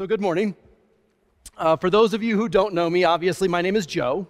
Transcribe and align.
So, 0.00 0.06
good 0.06 0.22
morning. 0.22 0.56
Uh, 1.58 1.76
for 1.76 1.90
those 1.90 2.14
of 2.14 2.22
you 2.22 2.34
who 2.38 2.48
don't 2.48 2.72
know 2.72 2.88
me, 2.88 3.04
obviously, 3.04 3.48
my 3.48 3.60
name 3.60 3.76
is 3.76 3.84
Joe. 3.84 4.26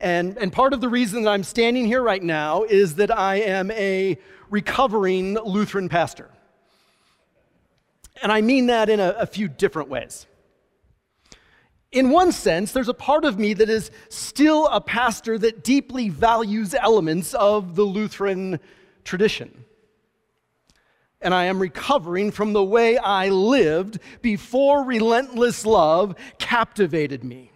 And, 0.00 0.36
and 0.36 0.52
part 0.52 0.74
of 0.74 0.82
the 0.82 0.88
reason 0.90 1.22
that 1.22 1.30
I'm 1.30 1.44
standing 1.44 1.86
here 1.86 2.02
right 2.02 2.22
now 2.22 2.64
is 2.64 2.96
that 2.96 3.10
I 3.10 3.36
am 3.36 3.70
a 3.70 4.18
recovering 4.50 5.38
Lutheran 5.38 5.88
pastor. 5.88 6.28
And 8.20 8.30
I 8.30 8.42
mean 8.42 8.66
that 8.66 8.90
in 8.90 9.00
a, 9.00 9.16
a 9.18 9.24
few 9.24 9.48
different 9.48 9.88
ways. 9.88 10.26
In 11.90 12.10
one 12.10 12.30
sense, 12.30 12.72
there's 12.72 12.90
a 12.90 12.92
part 12.92 13.24
of 13.24 13.38
me 13.38 13.54
that 13.54 13.70
is 13.70 13.90
still 14.10 14.66
a 14.66 14.78
pastor 14.78 15.38
that 15.38 15.64
deeply 15.64 16.10
values 16.10 16.74
elements 16.74 17.32
of 17.32 17.76
the 17.76 17.84
Lutheran 17.84 18.60
tradition 19.04 19.64
and 21.20 21.34
I 21.34 21.44
am 21.44 21.58
recovering 21.58 22.30
from 22.30 22.52
the 22.52 22.64
way 22.64 22.96
I 22.96 23.28
lived 23.28 23.98
before 24.22 24.84
relentless 24.84 25.66
love 25.66 26.14
captivated 26.38 27.24
me. 27.24 27.52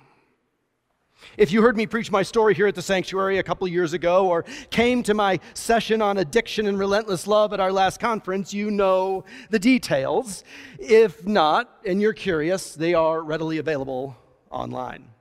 If 1.37 1.51
you 1.51 1.63
heard 1.63 1.77
me 1.77 1.87
preach 1.87 2.11
my 2.11 2.23
story 2.23 2.55
here 2.55 2.67
at 2.67 2.75
the 2.75 2.83
sanctuary 2.83 3.39
a 3.39 3.43
couple 3.43 3.67
years 3.67 3.95
ago, 3.95 4.29
or 4.29 4.45
came 4.71 5.03
to 5.05 5.15
my 5.15 5.41
session 5.55 6.03
on 6.03 6.19
addiction 6.19 6.67
and 6.67 6.79
relentless 6.79 7.27
love 7.27 7.53
at 7.53 7.61
our 7.61 7.73
last 7.73 8.01
conference, 8.01 8.53
you 8.53 8.71
know 8.71 9.25
the 9.49 9.59
details. 9.59 10.45
If 10.79 11.27
not, 11.27 11.71
and 11.87 12.03
you're 12.03 12.13
curious, 12.13 12.75
they 12.75 12.93
are 12.93 13.23
readily 13.23 13.59
available 13.59 14.17
online. 14.51 15.12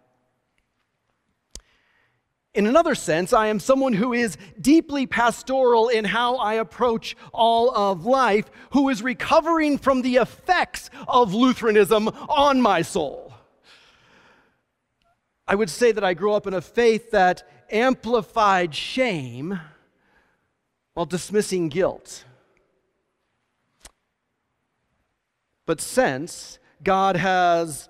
In 2.54 2.68
another 2.68 2.96
sense, 2.96 3.32
I 3.32 3.48
am 3.48 3.62
someone 3.62 3.94
who 3.94 4.12
is 4.12 4.38
deeply 4.60 5.06
pastoral 5.06 5.88
in 5.88 6.04
how 6.04 6.36
I 6.36 6.56
approach 6.56 7.16
all 7.32 7.74
of 7.74 8.06
life, 8.06 8.52
who 8.72 8.90
is 8.90 9.02
recovering 9.02 9.78
from 9.78 10.02
the 10.02 10.18
effects 10.18 10.90
of 11.08 11.34
Lutheranism 11.34 12.10
on 12.10 12.62
my 12.62 12.82
soul. 12.82 13.34
I 15.48 15.56
would 15.56 15.70
say 15.70 15.94
that 15.94 16.04
I 16.04 16.14
grew 16.14 16.34
up 16.34 16.46
in 16.46 16.54
a 16.54 16.62
faith 16.62 17.12
that 17.12 17.50
amplified 17.72 18.76
shame 18.76 19.60
while 20.94 21.06
dismissing 21.06 21.70
guilt. 21.70 22.26
But 25.66 25.80
since 25.80 26.60
God 26.84 27.16
has 27.16 27.88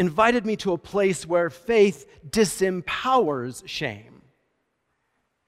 invited 0.00 0.46
me 0.46 0.56
to 0.56 0.72
a 0.72 0.78
place 0.78 1.26
where 1.26 1.50
faith 1.50 2.06
disempowers 2.30 3.62
shame 3.68 4.22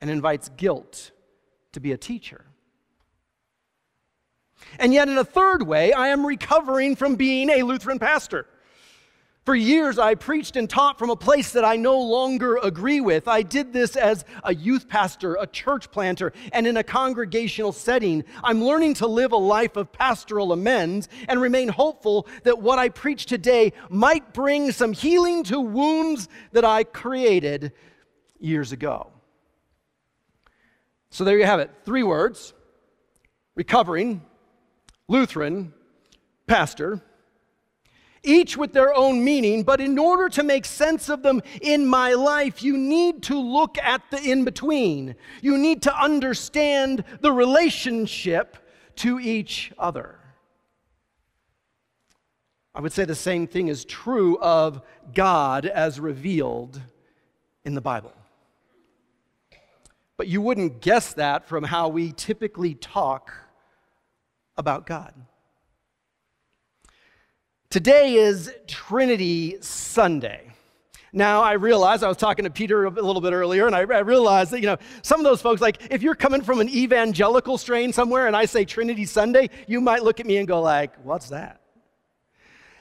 and 0.03 0.11
invites 0.11 0.50
guilt 0.58 1.11
to 1.72 1.81
be 1.81 1.92
a 1.92 1.97
teacher. 1.97 2.45
And 4.78 4.92
yet, 4.92 5.08
in 5.08 5.17
a 5.17 5.25
third 5.25 5.67
way, 5.67 5.95
I 5.95 6.08
am 6.08 6.27
recovering 6.27 6.97
from 6.97 7.14
being 7.14 7.48
a 7.48 7.62
Lutheran 7.62 7.98
pastor. 7.98 8.47
For 9.45 9.57
years, 9.57 9.98
I 9.98 10.15
preached 10.15 10.55
and 10.55 10.71
taught 10.71 11.01
from 11.01 11.11
a 11.11 11.17
place 11.17 11.51
that 11.53 11.65
I 11.65 11.75
no 11.75 11.98
longer 11.98 12.59
agree 12.59 13.01
with. 13.01 13.27
I 13.27 13.43
did 13.43 13.73
this 13.73 13.97
as 13.97 14.25
a 14.45 14.55
youth 14.55 14.89
pastor, 14.89 15.35
a 15.35 15.48
church 15.48 15.91
planter, 15.91 16.33
and 16.53 16.65
in 16.65 16.77
a 16.77 16.85
congregational 16.85 17.73
setting. 17.73 18.23
I'm 18.45 18.63
learning 18.63 18.95
to 18.95 19.09
live 19.09 19.33
a 19.33 19.37
life 19.37 19.77
of 19.77 19.91
pastoral 19.91 20.53
amends 20.53 21.09
and 21.29 21.41
remain 21.41 21.69
hopeful 21.69 22.29
that 22.45 22.63
what 22.63 22.79
I 22.79 22.89
preach 22.89 23.27
today 23.27 23.73
might 23.91 24.33
bring 24.33 24.70
some 24.70 24.93
healing 24.93 25.43
to 25.45 25.59
wounds 25.59 26.29
that 26.53 26.65
I 26.65 26.85
created 26.85 27.73
years 28.39 28.70
ago. 28.70 29.11
So 31.11 31.25
there 31.25 31.37
you 31.37 31.47
have 31.47 31.59
it 31.59 31.73
three 31.85 32.05
words 32.05 32.55
recovering, 33.57 34.23
Lutheran, 35.09 35.75
pastor 36.47 37.03
each 38.23 38.56
with 38.56 38.73
their 38.73 38.95
own 38.95 39.25
meaning, 39.25 39.62
but 39.62 39.81
in 39.81 39.98
order 39.98 40.28
to 40.28 40.42
make 40.42 40.65
sense 40.65 41.09
of 41.09 41.23
them 41.23 41.42
in 41.61 41.87
my 41.87 42.15
life, 42.15 42.62
you 42.62 42.77
need 42.77 43.23
to 43.25 43.39
look 43.39 43.79
at 43.79 44.03
the 44.11 44.20
in 44.23 44.45
between. 44.45 45.14
You 45.41 45.58
need 45.58 45.83
to 45.83 45.96
understand 45.96 47.05
the 47.20 47.33
relationship 47.33 48.57
to 48.96 49.19
each 49.19 49.73
other. 49.79 50.17
I 52.74 52.80
would 52.80 52.92
say 52.92 53.05
the 53.05 53.14
same 53.14 53.46
thing 53.46 53.69
is 53.69 53.85
true 53.85 54.39
of 54.39 54.83
God 55.13 55.67
as 55.67 56.01
revealed 56.01 56.80
in 57.64 57.75
the 57.75 57.80
Bible. 57.80 58.13
But 60.17 60.29
you 60.29 60.41
wouldn't 60.41 60.80
guess 60.80 61.14
that 61.14 61.48
from 61.48 61.64
how 61.64 61.89
we 61.89 62.13
typically 62.13 62.75
talk 62.75 63.33
about 64.57 64.86
God. 64.86 65.13
Today 67.72 68.16
is 68.16 68.52
Trinity 68.66 69.56
Sunday. 69.62 70.42
Now, 71.10 71.40
I 71.40 71.55
realize 71.55 72.02
I 72.02 72.08
was 72.08 72.18
talking 72.18 72.44
to 72.44 72.50
Peter 72.50 72.84
a 72.84 72.90
little 72.90 73.22
bit 73.22 73.33
earlier, 73.33 73.66
and 73.66 73.74
I, 73.74 73.78
I 73.78 74.00
realized 74.00 74.50
that, 74.50 74.60
you 74.60 74.66
know, 74.66 74.77
some 75.00 75.18
of 75.18 75.24
those 75.24 75.40
folks, 75.40 75.62
like, 75.62 75.90
if 75.90 76.02
you're 76.02 76.14
coming 76.14 76.42
from 76.42 76.60
an 76.60 76.68
evangelical 76.68 77.56
strain 77.56 77.90
somewhere 77.90 78.27
and 78.27 78.36
I 78.36 78.44
say 78.44 78.66
Trinity 78.66 79.06
Sunday, 79.06 79.48
you 79.66 79.80
might 79.80 80.02
look 80.02 80.20
at 80.20 80.27
me 80.27 80.36
and 80.36 80.46
go, 80.46 80.60
like, 80.60 80.94
what's 81.02 81.30
that? 81.30 81.61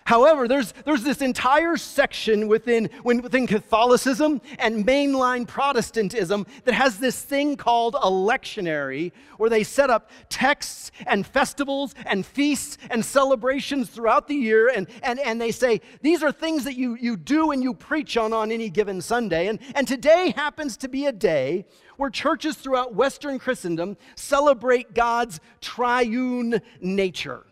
However, 0.05 0.47
there's, 0.47 0.73
there's 0.83 1.03
this 1.03 1.21
entire 1.21 1.77
section 1.77 2.47
within, 2.47 2.89
within 3.03 3.45
Catholicism 3.47 4.41
and 4.57 4.85
mainline 4.85 5.47
Protestantism 5.47 6.47
that 6.65 6.73
has 6.73 6.97
this 6.97 7.21
thing 7.21 7.55
called 7.55 7.95
a 7.95 8.09
lectionary, 8.09 9.11
where 9.37 9.49
they 9.49 9.63
set 9.63 9.89
up 9.89 10.09
texts 10.29 10.91
and 11.05 11.25
festivals 11.25 11.93
and 12.05 12.25
feasts 12.25 12.77
and 12.89 13.05
celebrations 13.05 13.89
throughout 13.89 14.27
the 14.27 14.35
year, 14.35 14.69
and, 14.69 14.87
and, 15.03 15.19
and 15.19 15.39
they 15.39 15.51
say, 15.51 15.81
these 16.01 16.23
are 16.23 16.31
things 16.31 16.63
that 16.63 16.75
you, 16.75 16.95
you 16.95 17.15
do 17.15 17.51
and 17.51 17.61
you 17.61 17.73
preach 17.73 18.17
on 18.17 18.33
on 18.33 18.51
any 18.51 18.69
given 18.69 19.01
Sunday. 19.01 19.47
And, 19.47 19.59
and 19.75 19.87
today 19.87 20.33
happens 20.35 20.77
to 20.77 20.89
be 20.89 21.05
a 21.05 21.11
day 21.11 21.65
where 21.97 22.09
churches 22.09 22.55
throughout 22.57 22.95
Western 22.95 23.37
Christendom 23.37 23.95
celebrate 24.15 24.95
God's 24.95 25.39
triune 25.61 26.59
nature. 26.81 27.45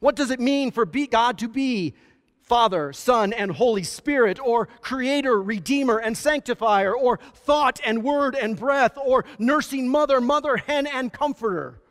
What 0.00 0.16
does 0.16 0.30
it 0.30 0.40
mean 0.40 0.70
for 0.70 0.84
God 0.84 1.38
to 1.38 1.48
be 1.48 1.94
Father, 2.42 2.94
Son, 2.94 3.34
and 3.34 3.50
Holy 3.50 3.82
Spirit, 3.82 4.40
or 4.40 4.68
Creator, 4.80 5.42
Redeemer, 5.42 5.98
and 5.98 6.16
Sanctifier, 6.16 6.94
or 6.94 7.18
Thought 7.34 7.78
and 7.84 8.02
Word 8.02 8.34
and 8.34 8.56
Breath, 8.56 8.96
or 8.96 9.26
Nursing 9.38 9.86
Mother, 9.86 10.18
Mother, 10.18 10.56
Hen, 10.56 10.86
and 10.86 11.12
Comforter? 11.12 11.82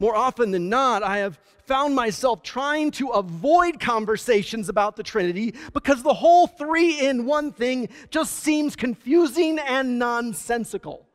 More 0.00 0.16
often 0.16 0.50
than 0.50 0.68
not, 0.68 1.04
I 1.04 1.18
have 1.18 1.38
found 1.66 1.94
myself 1.94 2.42
trying 2.42 2.90
to 2.92 3.10
avoid 3.10 3.78
conversations 3.78 4.68
about 4.68 4.96
the 4.96 5.02
Trinity 5.04 5.54
because 5.72 6.02
the 6.02 6.14
whole 6.14 6.46
three 6.46 7.06
in 7.06 7.26
one 7.26 7.52
thing 7.52 7.88
just 8.10 8.40
seems 8.40 8.74
confusing 8.74 9.58
and 9.58 9.98
nonsensical. 9.98 11.06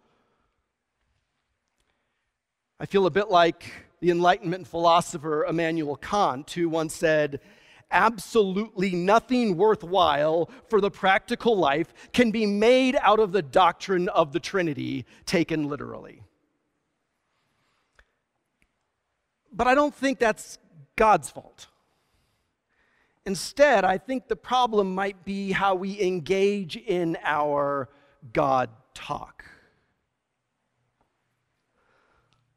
I 2.80 2.86
feel 2.86 3.06
a 3.06 3.12
bit 3.12 3.30
like 3.30 3.72
the 4.04 4.12
Enlightenment 4.12 4.68
philosopher 4.68 5.46
Immanuel 5.46 5.96
Kant, 5.96 6.52
who 6.52 6.68
once 6.68 6.94
said, 6.94 7.40
Absolutely 7.90 8.92
nothing 8.92 9.56
worthwhile 9.56 10.50
for 10.68 10.82
the 10.82 10.92
practical 10.92 11.56
life 11.56 11.94
can 12.12 12.30
be 12.30 12.46
made 12.46 12.98
out 13.00 13.22
of 13.22 13.32
the 13.32 13.42
doctrine 13.42 14.10
of 14.10 14.34
the 14.34 14.42
Trinity, 14.42 15.06
taken 15.26 15.70
literally. 15.70 16.22
But 19.54 19.68
I 19.68 19.74
don't 19.74 19.96
think 19.96 20.20
that's 20.20 20.58
God's 20.98 21.30
fault. 21.30 21.68
Instead, 23.26 23.86
I 23.86 24.00
think 24.00 24.28
the 24.28 24.36
problem 24.36 24.94
might 24.94 25.24
be 25.24 25.54
how 25.54 25.76
we 25.76 26.02
engage 26.02 26.76
in 26.76 27.18
our 27.24 27.88
God 28.34 28.70
talk. 28.94 29.46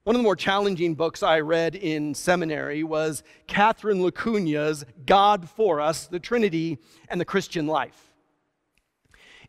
One 0.06 0.14
of 0.14 0.20
the 0.20 0.22
more 0.24 0.36
challenging 0.36 0.94
books 0.94 1.24
I 1.24 1.40
read 1.40 1.74
in 1.74 2.14
seminary 2.14 2.84
was 2.84 3.24
Catherine 3.48 3.98
LaCugna's 3.98 4.84
God 5.04 5.50
for 5.50 5.80
Us, 5.80 6.06
the 6.06 6.20
Trinity 6.20 6.78
and 7.08 7.20
the 7.20 7.24
Christian 7.24 7.66
Life. 7.66 8.14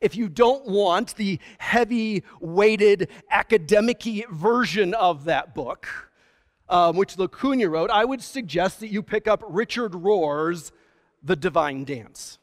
If 0.02 0.16
you 0.16 0.28
don't 0.28 0.66
want 0.66 1.16
the 1.16 1.40
heavy 1.60 2.24
weighted 2.42 3.10
academic 3.30 4.02
version 4.32 4.96
of 4.96 5.26
that 5.26 5.54
book, 5.54 6.10
um, 6.70 6.98
which 6.98 7.18
LaCugna 7.18 7.70
wrote, 7.70 7.92
I 7.92 8.04
would 8.04 8.24
suggest 8.24 8.80
that 8.80 8.88
you 8.88 9.04
pick 9.04 9.28
up 9.28 9.44
Richard 9.48 9.94
Rohr's 9.94 10.72
The 11.22 11.36
Divine 11.36 11.84
Dance. 11.84 12.40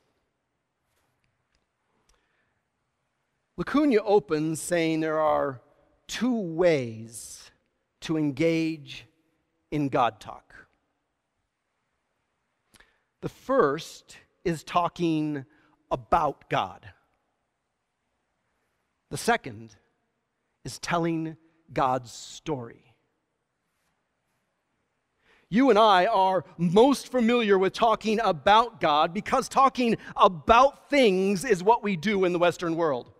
Lacunia 3.56 4.02
opens 4.04 4.60
saying 4.60 5.00
there 5.00 5.18
are 5.18 5.60
two 6.06 6.38
ways 6.38 7.50
to 8.04 8.16
engage 8.16 9.06
in 9.70 9.88
God 9.88 10.20
talk. 10.20 10.54
The 13.22 13.28
first 13.28 14.18
is 14.44 14.62
talking 14.62 15.44
about 15.90 16.48
God. 16.50 16.86
The 19.10 19.16
second 19.16 19.74
is 20.64 20.78
telling 20.78 21.36
God's 21.72 22.12
story. 22.12 22.94
You 25.48 25.70
and 25.70 25.78
I 25.78 26.06
are 26.06 26.44
most 26.58 27.10
familiar 27.10 27.56
with 27.58 27.72
talking 27.72 28.20
about 28.20 28.80
God 28.80 29.14
because 29.14 29.48
talking 29.48 29.96
about 30.16 30.90
things 30.90 31.44
is 31.44 31.62
what 31.62 31.82
we 31.82 31.96
do 31.96 32.24
in 32.24 32.32
the 32.32 32.38
Western 32.38 32.76
world. 32.76 33.12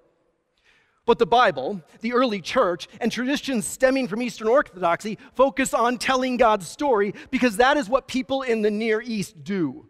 But 1.07 1.19
the 1.19 1.27
Bible, 1.27 1.83
the 2.01 2.15
early 2.15 2.41
church, 2.41 2.89
and 3.01 3.13
traditions 3.13 3.67
stemming 3.67 4.09
from 4.09 4.23
Eastern 4.23 4.49
Orthodoxy 4.49 5.19
focus 5.35 5.75
on 5.75 5.99
telling 5.99 6.39
God's 6.39 6.67
story 6.67 7.15
because 7.31 7.59
that 7.59 7.77
is 7.77 7.89
what 7.89 8.09
people 8.09 8.43
in 8.43 8.63
the 8.63 8.71
Near 8.71 9.03
East 9.03 9.45
do. 9.45 9.87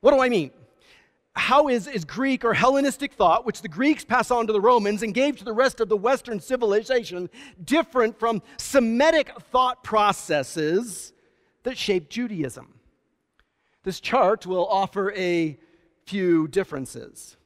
What 0.00 0.12
do 0.12 0.20
I 0.20 0.28
mean? 0.28 0.52
How 1.34 1.68
is, 1.68 1.86
is 1.86 2.04
Greek 2.04 2.44
or 2.44 2.54
Hellenistic 2.54 3.12
thought, 3.12 3.46
which 3.46 3.62
the 3.62 3.68
Greeks 3.68 4.04
pass 4.04 4.30
on 4.30 4.46
to 4.46 4.52
the 4.52 4.60
Romans 4.60 5.02
and 5.02 5.14
gave 5.14 5.36
to 5.36 5.44
the 5.44 5.52
rest 5.52 5.80
of 5.80 5.88
the 5.88 5.96
Western 5.96 6.40
civilization, 6.40 7.30
different 7.62 8.18
from 8.18 8.42
Semitic 8.56 9.30
thought 9.52 9.84
processes 9.84 11.12
that 11.62 11.78
shaped 11.78 12.10
Judaism? 12.10 12.74
This 13.84 14.00
chart 14.00 14.46
will 14.46 14.66
offer 14.66 15.12
a 15.12 15.58
few 16.06 16.48
differences. 16.48 17.36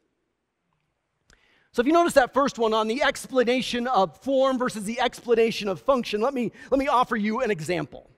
So 1.72 1.80
if 1.80 1.86
you 1.86 1.94
notice 1.94 2.12
that 2.14 2.34
first 2.34 2.58
one 2.58 2.74
on 2.74 2.86
the 2.86 3.02
explanation 3.02 3.86
of 3.86 4.18
form 4.18 4.58
versus 4.58 4.84
the 4.84 5.00
explanation 5.00 5.68
of 5.68 5.80
function, 5.80 6.20
let 6.20 6.34
me, 6.34 6.52
let 6.70 6.78
me 6.78 6.86
offer 6.86 7.16
you 7.16 7.40
an 7.40 7.50
example. 7.50 8.10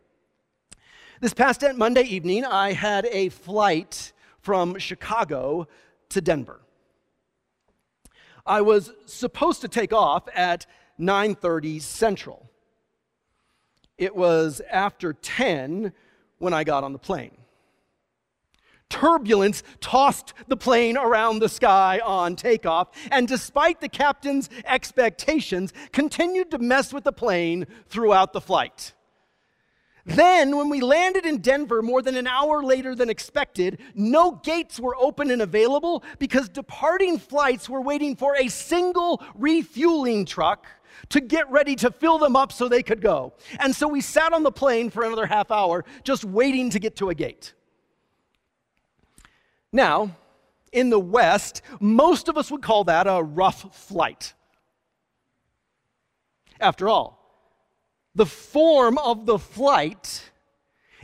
This 1.20 1.32
past 1.32 1.62
Monday 1.76 2.02
evening, 2.02 2.44
I 2.44 2.72
had 2.72 3.06
a 3.06 3.28
flight 3.28 4.12
from 4.40 4.76
Chicago 4.78 5.68
to 6.08 6.20
Denver. 6.20 6.60
I 8.44 8.60
was 8.60 8.92
supposed 9.06 9.60
to 9.60 9.68
take 9.68 9.92
off 9.92 10.28
at 10.34 10.66
9:30 10.98 11.80
Central. 11.80 12.50
It 13.96 14.16
was 14.16 14.60
after 14.70 15.12
10 15.12 15.92
when 16.38 16.52
I 16.52 16.64
got 16.64 16.82
on 16.82 16.92
the 16.92 16.98
plane. 16.98 17.36
Turbulence 18.94 19.64
tossed 19.80 20.34
the 20.46 20.56
plane 20.56 20.96
around 20.96 21.40
the 21.40 21.48
sky 21.48 22.00
on 22.04 22.36
takeoff, 22.36 22.90
and 23.10 23.26
despite 23.26 23.80
the 23.80 23.88
captain's 23.88 24.48
expectations, 24.64 25.72
continued 25.90 26.52
to 26.52 26.58
mess 26.58 26.92
with 26.92 27.02
the 27.02 27.12
plane 27.12 27.66
throughout 27.88 28.32
the 28.32 28.40
flight. 28.40 28.92
Then, 30.06 30.56
when 30.56 30.68
we 30.68 30.80
landed 30.80 31.26
in 31.26 31.38
Denver 31.38 31.82
more 31.82 32.02
than 32.02 32.14
an 32.14 32.28
hour 32.28 32.62
later 32.62 32.94
than 32.94 33.10
expected, 33.10 33.80
no 33.96 34.40
gates 34.44 34.78
were 34.78 34.94
open 34.94 35.32
and 35.32 35.42
available 35.42 36.04
because 36.20 36.48
departing 36.48 37.18
flights 37.18 37.68
were 37.68 37.80
waiting 37.80 38.14
for 38.14 38.36
a 38.36 38.46
single 38.46 39.20
refueling 39.34 40.24
truck 40.24 40.68
to 41.08 41.20
get 41.20 41.50
ready 41.50 41.74
to 41.74 41.90
fill 41.90 42.18
them 42.18 42.36
up 42.36 42.52
so 42.52 42.68
they 42.68 42.82
could 42.84 43.00
go. 43.00 43.32
And 43.58 43.74
so 43.74 43.88
we 43.88 44.00
sat 44.00 44.32
on 44.32 44.44
the 44.44 44.52
plane 44.52 44.88
for 44.88 45.02
another 45.02 45.26
half 45.26 45.50
hour 45.50 45.84
just 46.04 46.24
waiting 46.24 46.70
to 46.70 46.78
get 46.78 46.94
to 46.96 47.10
a 47.10 47.14
gate. 47.16 47.54
Now, 49.74 50.16
in 50.72 50.90
the 50.90 51.00
West, 51.00 51.60
most 51.80 52.28
of 52.28 52.38
us 52.38 52.48
would 52.48 52.62
call 52.62 52.84
that 52.84 53.08
a 53.08 53.20
rough 53.20 53.74
flight. 53.74 54.32
After 56.60 56.88
all, 56.88 57.18
the 58.14 58.24
form 58.24 58.98
of 58.98 59.26
the 59.26 59.36
flight 59.36 60.30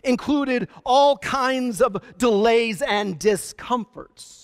included 0.05 0.69
all 0.85 1.19
kinds 1.19 1.83
of 1.83 2.01
delays 2.17 2.81
and 2.81 3.19
discomforts. 3.19 4.40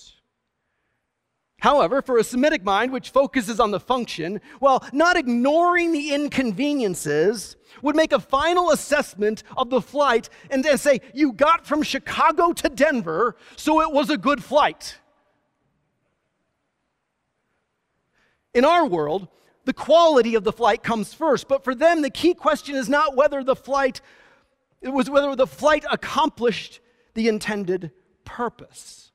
However, 1.67 2.01
for 2.01 2.17
a 2.17 2.23
Semitic 2.23 2.63
mind 2.63 2.93
which 2.93 3.11
focuses 3.11 3.59
on 3.59 3.73
the 3.73 3.81
function, 3.81 4.41
while 4.61 4.85
not 4.93 5.17
ignoring 5.17 5.91
the 5.91 6.15
inconveniences, 6.15 7.57
would 7.83 7.97
make 7.97 8.13
a 8.13 8.21
final 8.21 8.71
assessment 8.71 9.43
of 9.57 9.69
the 9.69 9.81
flight 9.81 10.29
and 10.49 10.65
then 10.65 10.79
say, 10.79 11.01
You 11.13 11.33
got 11.33 11.67
from 11.67 11.83
Chicago 11.83 12.53
to 12.53 12.69
Denver, 12.69 13.35
so 13.57 13.83
it 13.83 13.91
was 13.91 14.11
a 14.11 14.17
good 14.17 14.45
flight. 14.45 15.01
In 18.55 18.65
our 18.65 18.87
world, 18.87 19.27
the 19.65 19.75
quality 19.75 20.37
of 20.37 20.45
the 20.45 20.53
flight 20.53 20.85
comes 20.85 21.15
first, 21.15 21.49
but 21.49 21.65
for 21.65 21.75
them, 21.75 22.01
the 22.01 22.11
key 22.11 22.35
question 22.35 22.77
is 22.77 22.89
not 22.89 23.17
whether 23.17 23.43
the 23.43 23.57
flight, 23.57 24.01
it 24.81 24.91
was 24.91 25.11
whether 25.11 25.35
the 25.35 25.49
flight 25.49 25.85
accomplished 25.91 26.79
the 27.15 27.27
intended 27.27 27.91
purpose. 28.25 29.07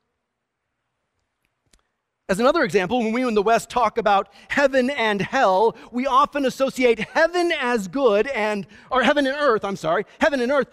As 2.31 2.39
another 2.39 2.63
example, 2.63 2.99
when 2.99 3.11
we 3.11 3.27
in 3.27 3.33
the 3.33 3.41
West 3.41 3.69
talk 3.69 3.97
about 3.97 4.29
heaven 4.47 4.89
and 4.89 5.21
hell, 5.21 5.75
we 5.91 6.07
often 6.07 6.45
associate 6.45 6.97
heaven 6.97 7.51
as 7.59 7.89
good 7.89 8.25
and, 8.27 8.65
or 8.89 9.03
heaven 9.03 9.27
and 9.27 9.35
earth, 9.37 9.65
I'm 9.65 9.75
sorry, 9.75 10.05
heaven 10.17 10.39
and 10.39 10.49
earth. 10.49 10.69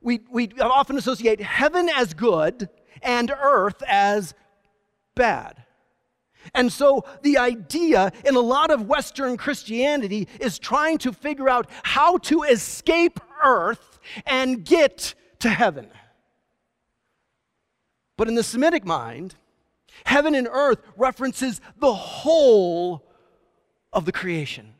We, 0.00 0.20
we 0.30 0.48
often 0.58 0.96
associate 0.96 1.42
heaven 1.42 1.90
as 1.94 2.14
good 2.14 2.70
and 3.02 3.30
earth 3.30 3.82
as 3.86 4.32
bad. 5.14 5.62
And 6.54 6.72
so 6.72 7.04
the 7.20 7.36
idea 7.36 8.10
in 8.24 8.34
a 8.34 8.40
lot 8.40 8.70
of 8.70 8.86
Western 8.86 9.36
Christianity 9.36 10.26
is 10.40 10.58
trying 10.58 10.96
to 10.98 11.12
figure 11.12 11.50
out 11.50 11.68
how 11.82 12.16
to 12.16 12.44
escape 12.44 13.20
earth 13.44 14.00
and 14.24 14.64
get 14.64 15.14
to 15.40 15.50
heaven. 15.50 15.90
But 18.16 18.28
in 18.28 18.36
the 18.36 18.42
Semitic 18.42 18.86
mind, 18.86 19.34
Heaven 20.04 20.34
and 20.34 20.48
earth 20.50 20.80
references 20.96 21.60
the 21.78 21.94
whole 21.94 23.04
of 23.92 24.04
the 24.04 24.12
creation, 24.12 24.74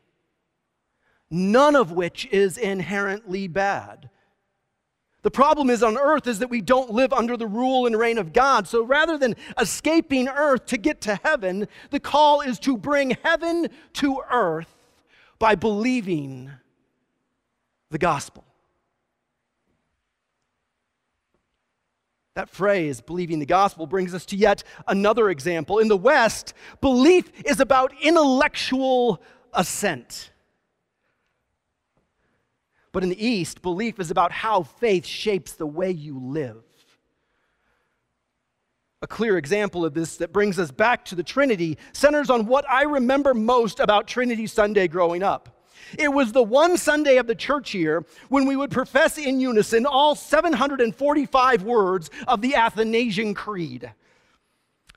none 1.29 1.75
of 1.75 1.91
which 1.91 2.27
is 2.31 2.57
inherently 2.57 3.47
bad. 3.47 4.09
The 5.21 5.31
problem 5.31 5.69
is 5.69 5.83
on 5.83 5.97
earth 5.97 6.27
is 6.27 6.39
that 6.39 6.49
we 6.49 6.61
don't 6.61 6.91
live 6.91 7.11
under 7.11 7.35
the 7.35 7.47
rule 7.47 7.85
and 7.85 7.97
reign 7.97 8.17
of 8.17 8.31
God. 8.31 8.67
So 8.67 8.83
rather 8.83 9.17
than 9.17 9.35
escaping 9.59 10.29
earth 10.29 10.65
to 10.67 10.77
get 10.77 11.01
to 11.01 11.19
heaven, 11.23 11.67
the 11.89 11.99
call 11.99 12.41
is 12.41 12.57
to 12.59 12.77
bring 12.77 13.17
heaven 13.23 13.67
to 13.93 14.21
earth 14.31 14.73
by 15.37 15.55
believing 15.55 16.51
the 17.89 17.97
gospel. 17.97 18.45
That 22.39 22.49
phrase, 22.49 23.01
believing 23.01 23.39
the 23.39 23.45
gospel, 23.45 23.85
brings 23.85 24.13
us 24.13 24.25
to 24.27 24.37
yet 24.37 24.63
another 24.87 25.29
example. 25.29 25.79
In 25.79 25.89
the 25.89 25.97
West, 25.97 26.53
belief 26.79 27.29
is 27.43 27.59
about 27.59 27.91
intellectual 28.01 29.21
assent. 29.51 30.31
But 32.93 33.03
in 33.03 33.09
the 33.09 33.27
East, 33.27 33.61
belief 33.61 33.99
is 33.99 34.09
about 34.09 34.31
how 34.31 34.63
faith 34.63 35.05
shapes 35.05 35.51
the 35.51 35.67
way 35.67 35.91
you 35.91 36.17
live. 36.17 36.63
A 39.01 39.07
clear 39.07 39.37
example 39.37 39.83
of 39.83 39.93
this 39.93 40.15
that 40.15 40.31
brings 40.31 40.57
us 40.59 40.71
back 40.71 41.03
to 41.05 41.15
the 41.15 41.23
Trinity 41.23 41.77
centers 41.91 42.29
on 42.29 42.45
what 42.45 42.63
I 42.69 42.83
remember 42.83 43.33
most 43.33 43.81
about 43.81 44.07
Trinity 44.07 44.47
Sunday 44.47 44.87
growing 44.87 45.23
up. 45.23 45.58
It 45.97 46.13
was 46.13 46.31
the 46.31 46.43
one 46.43 46.77
Sunday 46.77 47.17
of 47.17 47.27
the 47.27 47.35
church 47.35 47.73
year 47.73 48.05
when 48.29 48.45
we 48.45 48.55
would 48.55 48.71
profess 48.71 49.17
in 49.17 49.39
unison 49.39 49.85
all 49.85 50.15
745 50.15 51.63
words 51.63 52.09
of 52.27 52.41
the 52.41 52.55
Athanasian 52.55 53.33
Creed. 53.33 53.91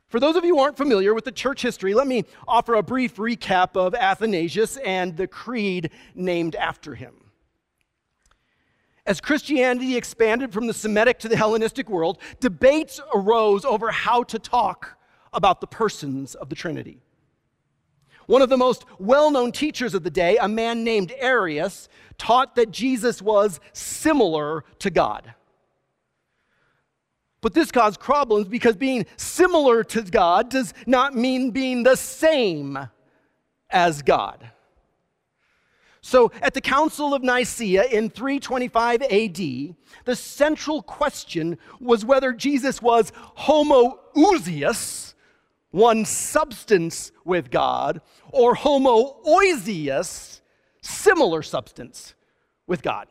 For 0.08 0.20
those 0.20 0.36
of 0.36 0.44
you 0.44 0.56
who 0.56 0.60
aren't 0.60 0.76
familiar 0.76 1.14
with 1.14 1.24
the 1.24 1.32
church 1.32 1.62
history, 1.62 1.94
let 1.94 2.06
me 2.06 2.24
offer 2.46 2.74
a 2.74 2.82
brief 2.82 3.16
recap 3.16 3.76
of 3.76 3.94
Athanasius 3.94 4.76
and 4.76 5.16
the 5.16 5.26
creed 5.26 5.90
named 6.14 6.54
after 6.54 6.94
him. 6.94 7.14
As 9.06 9.20
Christianity 9.20 9.96
expanded 9.96 10.52
from 10.52 10.66
the 10.66 10.74
Semitic 10.74 11.18
to 11.20 11.28
the 11.28 11.36
Hellenistic 11.36 11.88
world, 11.88 12.18
debates 12.40 13.00
arose 13.14 13.64
over 13.64 13.90
how 13.90 14.22
to 14.24 14.38
talk 14.38 14.98
about 15.32 15.60
the 15.60 15.66
persons 15.66 16.34
of 16.34 16.50
the 16.50 16.54
Trinity. 16.54 17.00
One 18.26 18.42
of 18.42 18.48
the 18.48 18.56
most 18.56 18.84
well 18.98 19.30
known 19.30 19.52
teachers 19.52 19.94
of 19.94 20.02
the 20.02 20.10
day, 20.10 20.36
a 20.38 20.48
man 20.48 20.84
named 20.84 21.12
Arius, 21.18 21.88
taught 22.18 22.54
that 22.56 22.70
Jesus 22.70 23.20
was 23.20 23.60
similar 23.72 24.64
to 24.78 24.90
God. 24.90 25.34
But 27.40 27.54
this 27.54 27.72
caused 27.72 27.98
problems 27.98 28.46
because 28.46 28.76
being 28.76 29.04
similar 29.16 29.82
to 29.84 30.02
God 30.02 30.48
does 30.48 30.72
not 30.86 31.14
mean 31.14 31.50
being 31.50 31.82
the 31.82 31.96
same 31.96 32.78
as 33.68 34.02
God. 34.02 34.50
So, 36.04 36.32
at 36.42 36.54
the 36.54 36.60
Council 36.60 37.14
of 37.14 37.22
Nicaea 37.22 37.84
in 37.84 38.10
325 38.10 39.02
AD, 39.02 39.36
the 40.04 40.16
central 40.16 40.82
question 40.82 41.58
was 41.80 42.04
whether 42.04 42.32
Jesus 42.32 42.82
was 42.82 43.12
homoousios, 43.38 45.11
one 45.72 46.04
substance 46.04 47.10
with 47.24 47.50
God, 47.50 48.00
or 48.30 48.54
homoiousios, 48.54 50.40
similar 50.80 51.42
substance 51.42 52.14
with 52.66 52.82
God. 52.82 53.08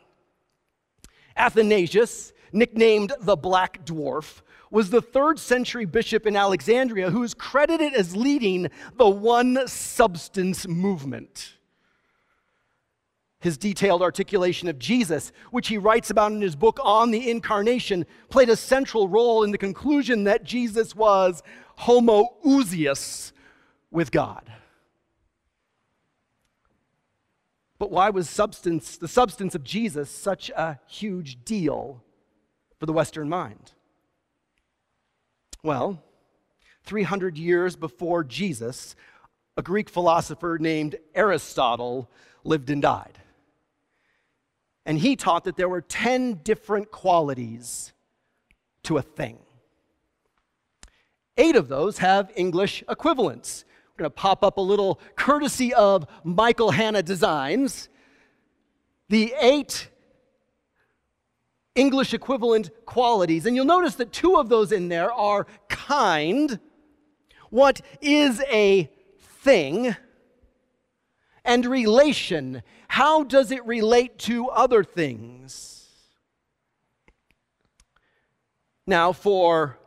Athanasius, 1.35 2.33
nicknamed 2.53 3.13
the 3.21 3.35
Black 3.35 3.85
Dwarf, 3.85 4.41
was 4.69 4.89
the 4.89 5.01
third 5.01 5.37
century 5.37 5.85
bishop 5.85 6.25
in 6.25 6.35
Alexandria 6.35 7.09
who 7.09 7.23
is 7.23 7.33
credited 7.33 7.93
as 7.93 8.15
leading 8.15 8.69
the 8.95 9.09
one 9.09 9.67
substance 9.67 10.67
movement. 10.67 11.57
His 13.39 13.57
detailed 13.57 14.03
articulation 14.03 14.69
of 14.69 14.77
Jesus, 14.77 15.31
which 15.49 15.67
he 15.67 15.77
writes 15.79 16.11
about 16.11 16.31
in 16.31 16.41
his 16.41 16.55
book 16.55 16.79
on 16.83 17.09
the 17.09 17.29
incarnation, 17.29 18.05
played 18.29 18.49
a 18.49 18.55
central 18.55 19.07
role 19.07 19.43
in 19.43 19.51
the 19.51 19.57
conclusion 19.57 20.25
that 20.25 20.43
Jesus 20.43 20.95
was 20.95 21.41
homoousios 21.81 23.31
with 23.89 24.11
God. 24.11 24.51
But 27.79 27.91
why 27.91 28.11
was 28.11 28.29
substance, 28.29 28.97
the 28.97 29.07
substance 29.07 29.55
of 29.55 29.63
Jesus 29.63 30.09
such 30.11 30.51
a 30.51 30.79
huge 30.87 31.43
deal 31.43 32.03
for 32.79 32.85
the 32.85 32.93
Western 32.93 33.27
mind? 33.27 33.71
Well, 35.63 36.03
300 36.83 37.37
years 37.37 37.75
before 37.75 38.23
Jesus, 38.23 38.95
a 39.57 39.63
Greek 39.63 39.89
philosopher 39.89 40.57
named 40.59 40.97
Aristotle 41.15 42.09
lived 42.43 42.69
and 42.69 42.81
died. 42.81 43.17
And 44.85 44.97
he 44.99 45.15
taught 45.15 45.43
that 45.45 45.57
there 45.57 45.69
were 45.69 45.81
10 45.81 46.41
different 46.43 46.91
qualities 46.91 47.93
to 48.83 48.97
a 48.97 49.01
thing. 49.01 49.39
Eight 51.37 51.55
of 51.55 51.67
those 51.67 51.97
have 51.99 52.31
English 52.35 52.83
equivalents. 52.89 53.65
We're 53.93 54.03
going 54.03 54.11
to 54.11 54.15
pop 54.15 54.43
up 54.43 54.57
a 54.57 54.61
little 54.61 54.99
courtesy 55.15 55.73
of 55.73 56.05
Michael 56.23 56.71
Hanna 56.71 57.03
Designs. 57.03 57.89
The 59.09 59.33
eight 59.39 59.89
English 61.75 62.13
equivalent 62.13 62.69
qualities. 62.85 63.45
And 63.45 63.55
you'll 63.55 63.65
notice 63.65 63.95
that 63.95 64.11
two 64.11 64.35
of 64.35 64.49
those 64.49 64.71
in 64.71 64.89
there 64.89 65.11
are 65.11 65.47
kind, 65.69 66.59
what 67.49 67.81
is 68.01 68.41
a 68.51 68.89
thing, 69.19 69.95
and 71.45 71.65
relation. 71.65 72.61
How 72.87 73.23
does 73.23 73.51
it 73.51 73.65
relate 73.65 74.17
to 74.19 74.49
other 74.49 74.83
things? 74.83 75.89
Now, 78.85 79.13
for 79.13 79.77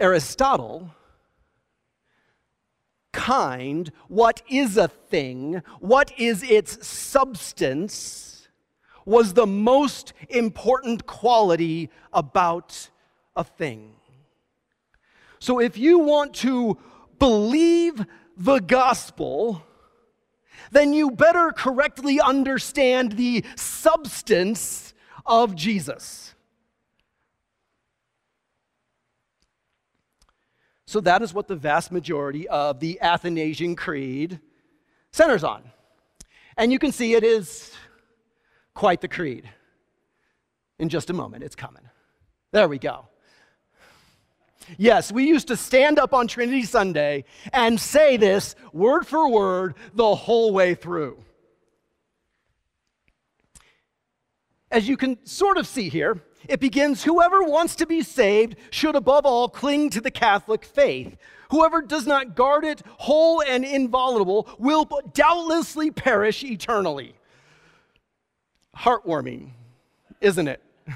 Aristotle, 0.00 0.94
kind, 3.12 3.92
what 4.08 4.42
is 4.48 4.76
a 4.76 4.88
thing, 4.88 5.62
what 5.78 6.12
is 6.18 6.42
its 6.42 6.86
substance, 6.86 8.48
was 9.04 9.34
the 9.34 9.46
most 9.46 10.12
important 10.28 11.06
quality 11.06 11.90
about 12.12 12.90
a 13.36 13.44
thing. 13.44 13.92
So 15.38 15.58
if 15.58 15.76
you 15.76 15.98
want 15.98 16.34
to 16.36 16.78
believe 17.18 18.04
the 18.36 18.60
gospel, 18.60 19.62
then 20.70 20.92
you 20.92 21.10
better 21.10 21.52
correctly 21.52 22.20
understand 22.20 23.12
the 23.12 23.44
substance 23.56 24.94
of 25.26 25.54
Jesus. 25.54 26.34
So 30.90 31.00
that 31.02 31.22
is 31.22 31.32
what 31.32 31.46
the 31.46 31.54
vast 31.54 31.92
majority 31.92 32.48
of 32.48 32.80
the 32.80 33.00
Athanasian 33.00 33.76
Creed 33.76 34.40
centers 35.12 35.44
on. 35.44 35.62
And 36.56 36.72
you 36.72 36.80
can 36.80 36.90
see 36.90 37.14
it 37.14 37.22
is 37.22 37.72
quite 38.74 39.00
the 39.00 39.06
creed. 39.06 39.48
In 40.80 40.88
just 40.88 41.08
a 41.08 41.12
moment, 41.12 41.44
it's 41.44 41.54
coming. 41.54 41.84
There 42.50 42.66
we 42.66 42.80
go. 42.80 43.06
Yes, 44.78 45.12
we 45.12 45.28
used 45.28 45.46
to 45.46 45.56
stand 45.56 46.00
up 46.00 46.12
on 46.12 46.26
Trinity 46.26 46.64
Sunday 46.64 47.24
and 47.52 47.78
say 47.78 48.16
this 48.16 48.56
word 48.72 49.06
for 49.06 49.30
word 49.30 49.76
the 49.94 50.16
whole 50.16 50.52
way 50.52 50.74
through. 50.74 51.22
As 54.72 54.88
you 54.88 54.96
can 54.96 55.24
sort 55.24 55.56
of 55.56 55.68
see 55.68 55.88
here, 55.88 56.20
it 56.48 56.60
begins 56.60 57.04
Whoever 57.04 57.42
wants 57.42 57.74
to 57.76 57.86
be 57.86 58.02
saved 58.02 58.56
should 58.70 58.96
above 58.96 59.26
all 59.26 59.48
cling 59.48 59.90
to 59.90 60.00
the 60.00 60.10
Catholic 60.10 60.64
faith. 60.64 61.16
Whoever 61.50 61.82
does 61.82 62.06
not 62.06 62.36
guard 62.36 62.64
it 62.64 62.82
whole 62.98 63.42
and 63.42 63.64
inviolable 63.64 64.48
will 64.58 64.88
doubtlessly 65.12 65.90
perish 65.90 66.44
eternally. 66.44 67.14
Heartwarming, 68.76 69.50
isn't 70.20 70.46
it? 70.46 70.62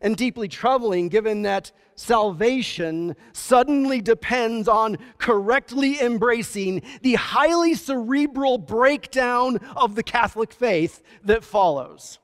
and 0.00 0.16
deeply 0.16 0.48
troubling 0.48 1.08
given 1.08 1.42
that 1.42 1.70
salvation 1.94 3.14
suddenly 3.32 4.00
depends 4.00 4.66
on 4.66 4.98
correctly 5.18 6.00
embracing 6.00 6.82
the 7.02 7.14
highly 7.14 7.74
cerebral 7.74 8.58
breakdown 8.58 9.58
of 9.76 9.94
the 9.94 10.02
Catholic 10.02 10.52
faith 10.52 11.02
that 11.22 11.44
follows. 11.44 12.18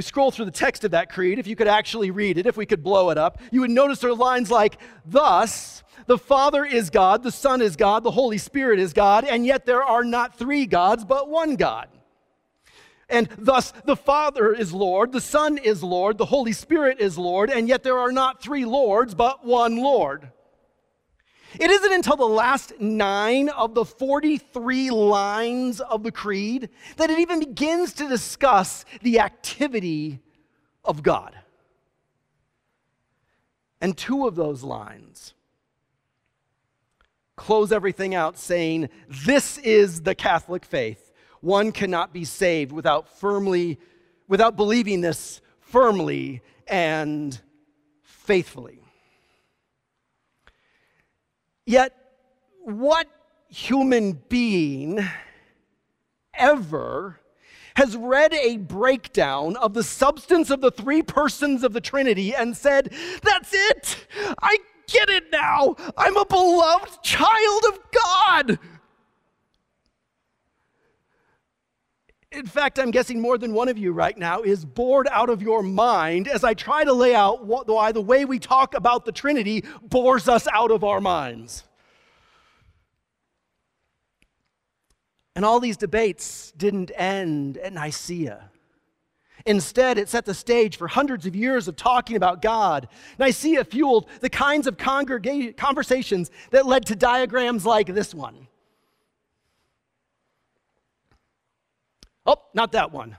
We 0.00 0.02
scroll 0.02 0.30
through 0.30 0.46
the 0.46 0.50
text 0.50 0.82
of 0.84 0.92
that 0.92 1.12
creed, 1.12 1.38
if 1.38 1.46
you 1.46 1.54
could 1.54 1.68
actually 1.68 2.10
read 2.10 2.38
it, 2.38 2.46
if 2.46 2.56
we 2.56 2.64
could 2.64 2.82
blow 2.82 3.10
it 3.10 3.18
up, 3.18 3.38
you 3.52 3.60
would 3.60 3.70
notice 3.70 3.98
there 3.98 4.08
are 4.08 4.14
lines 4.14 4.50
like, 4.50 4.78
Thus, 5.04 5.82
the 6.06 6.16
Father 6.16 6.64
is 6.64 6.88
God, 6.88 7.22
the 7.22 7.30
Son 7.30 7.60
is 7.60 7.76
God, 7.76 8.02
the 8.02 8.10
Holy 8.10 8.38
Spirit 8.38 8.78
is 8.78 8.94
God, 8.94 9.26
and 9.26 9.44
yet 9.44 9.66
there 9.66 9.84
are 9.84 10.02
not 10.02 10.38
three 10.38 10.64
gods, 10.64 11.04
but 11.04 11.28
one 11.28 11.56
God. 11.56 11.88
And 13.10 13.28
thus, 13.36 13.74
the 13.84 13.94
Father 13.94 14.54
is 14.54 14.72
Lord, 14.72 15.12
the 15.12 15.20
Son 15.20 15.58
is 15.58 15.82
Lord, 15.82 16.16
the 16.16 16.24
Holy 16.24 16.52
Spirit 16.52 16.98
is 16.98 17.18
Lord, 17.18 17.50
and 17.50 17.68
yet 17.68 17.82
there 17.82 17.98
are 17.98 18.10
not 18.10 18.42
three 18.42 18.64
Lords, 18.64 19.14
but 19.14 19.44
one 19.44 19.76
Lord. 19.76 20.30
It 21.58 21.70
isn't 21.70 21.92
until 21.92 22.16
the 22.16 22.24
last 22.24 22.78
nine 22.80 23.48
of 23.48 23.74
the 23.74 23.84
43 23.84 24.90
lines 24.90 25.80
of 25.80 26.02
the 26.02 26.12
Creed 26.12 26.68
that 26.96 27.10
it 27.10 27.18
even 27.18 27.40
begins 27.40 27.92
to 27.94 28.08
discuss 28.08 28.84
the 29.02 29.18
activity 29.18 30.20
of 30.84 31.02
God. 31.02 31.34
And 33.80 33.96
two 33.96 34.26
of 34.26 34.36
those 34.36 34.62
lines 34.62 35.34
close 37.36 37.72
everything 37.72 38.14
out 38.14 38.38
saying, 38.38 38.90
This 39.08 39.58
is 39.58 40.02
the 40.02 40.14
Catholic 40.14 40.64
faith. 40.64 41.10
One 41.40 41.72
cannot 41.72 42.12
be 42.12 42.24
saved 42.24 42.70
without 42.70 43.08
firmly, 43.18 43.78
without 44.28 44.56
believing 44.56 45.00
this 45.00 45.40
firmly 45.58 46.42
and 46.66 47.40
faithfully. 48.02 48.79
Yet, 51.70 51.94
what 52.64 53.06
human 53.46 54.20
being 54.28 54.98
ever 56.34 57.20
has 57.76 57.96
read 57.96 58.34
a 58.34 58.56
breakdown 58.56 59.56
of 59.56 59.74
the 59.74 59.84
substance 59.84 60.50
of 60.50 60.62
the 60.62 60.72
three 60.72 61.00
persons 61.00 61.62
of 61.62 61.72
the 61.72 61.80
Trinity 61.80 62.34
and 62.34 62.56
said, 62.56 62.92
That's 63.22 63.54
it! 63.54 64.04
I 64.42 64.58
get 64.88 65.10
it 65.10 65.30
now! 65.30 65.76
I'm 65.96 66.16
a 66.16 66.26
beloved 66.26 67.04
child 67.04 67.62
of 67.68 67.78
God! 67.92 68.58
In 72.32 72.46
fact, 72.46 72.78
I'm 72.78 72.92
guessing 72.92 73.20
more 73.20 73.38
than 73.38 73.52
one 73.52 73.68
of 73.68 73.76
you 73.76 73.90
right 73.90 74.16
now 74.16 74.42
is 74.42 74.64
bored 74.64 75.08
out 75.10 75.30
of 75.30 75.42
your 75.42 75.64
mind 75.64 76.28
as 76.28 76.44
I 76.44 76.54
try 76.54 76.84
to 76.84 76.92
lay 76.92 77.12
out 77.12 77.44
why 77.44 77.90
the 77.90 78.00
way 78.00 78.24
we 78.24 78.38
talk 78.38 78.74
about 78.74 79.04
the 79.04 79.10
Trinity 79.10 79.64
bores 79.82 80.28
us 80.28 80.46
out 80.52 80.70
of 80.70 80.84
our 80.84 81.00
minds. 81.00 81.64
And 85.34 85.44
all 85.44 85.58
these 85.58 85.76
debates 85.76 86.52
didn't 86.52 86.92
end 86.94 87.56
at 87.58 87.72
Nicaea. 87.72 88.50
Instead, 89.44 89.98
it 89.98 90.08
set 90.08 90.24
the 90.24 90.34
stage 90.34 90.76
for 90.76 90.86
hundreds 90.86 91.26
of 91.26 91.34
years 91.34 91.66
of 91.66 91.74
talking 91.74 92.14
about 92.14 92.42
God. 92.42 92.86
Nicaea 93.18 93.64
fueled 93.64 94.08
the 94.20 94.30
kinds 94.30 94.68
of 94.68 94.76
conversations 94.76 96.30
that 96.50 96.66
led 96.66 96.86
to 96.86 96.94
diagrams 96.94 97.66
like 97.66 97.88
this 97.88 98.14
one. 98.14 98.46
Oh, 102.30 102.40
not 102.54 102.70
that 102.72 102.92
one. 102.92 103.16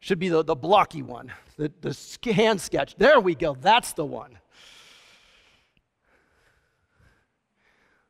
Should 0.00 0.18
be 0.18 0.28
the, 0.28 0.44
the 0.44 0.54
blocky 0.54 1.00
one, 1.00 1.32
the, 1.56 1.72
the 1.80 2.32
hand 2.32 2.60
sketch. 2.60 2.94
There 2.96 3.18
we 3.18 3.34
go. 3.34 3.56
That's 3.58 3.94
the 3.94 4.04
one. 4.04 4.38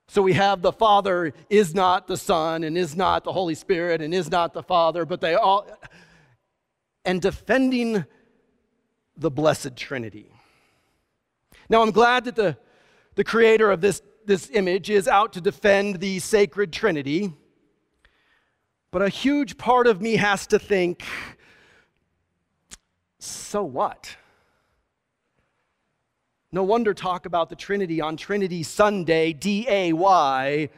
So 0.09 0.23
we 0.23 0.33
have 0.33 0.61
the 0.61 0.73
Father 0.73 1.33
is 1.49 1.73
not 1.73 2.09
the 2.09 2.17
Son, 2.17 2.65
and 2.65 2.77
is 2.77 2.97
not 2.97 3.23
the 3.23 3.33
Holy 3.33 3.55
Spirit, 3.55 4.03
and 4.03 4.13
is 4.13 4.29
not 4.29 4.53
the 4.53 4.63
Father, 4.63 5.05
but 5.05 5.21
they 5.21 5.35
all. 5.35 5.69
And 7.05 7.23
defending 7.23 8.05
the 9.17 9.31
Blessed 9.31 9.77
Trinity. 9.77 10.33
Now, 11.69 11.83
I'm 11.83 11.93
glad 11.93 12.25
that 12.25 12.35
the, 12.35 12.57
the 13.15 13.23
creator 13.23 13.71
of 13.71 13.81
this, 13.81 14.03
this 14.27 14.51
image 14.53 14.91
is 14.91 15.07
out 15.07 15.33
to 15.35 15.41
defend 15.41 16.01
the 16.01 16.19
sacred 16.19 16.73
Trinity. 16.73 17.33
But 18.93 19.03
a 19.03 19.09
huge 19.09 19.57
part 19.57 19.87
of 19.87 20.01
me 20.03 20.17
has 20.17 20.47
to 20.49 20.59
think 20.59 21.05
so 23.19 23.63
what? 23.63 24.17
No 26.53 26.65
wonder 26.65 26.93
talk 26.95 27.27
about 27.27 27.49
the 27.49 27.55
Trinity 27.55 28.01
on 28.01 28.17
Trinity 28.17 28.65
Sunday, 28.65 29.33
D 29.33 29.67
A 29.69 29.93
Y, 29.93 30.69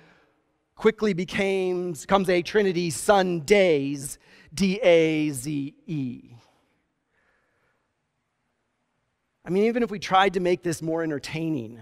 quickly 0.77 1.15
becomes, 1.15 2.03
becomes 2.03 2.29
a 2.29 2.43
Trinity 2.43 2.91
Sundays, 2.91 4.19
D 4.53 4.79
A 4.83 5.31
Z 5.31 5.75
E. 5.87 6.23
I 9.45 9.51
mean, 9.51 9.65
even 9.65 9.83
if 9.83 9.91
we 9.91 9.99
tried 9.99 10.35
to 10.35 10.41
make 10.41 10.63
this 10.63 10.83
more 10.83 11.03
entertaining, 11.03 11.81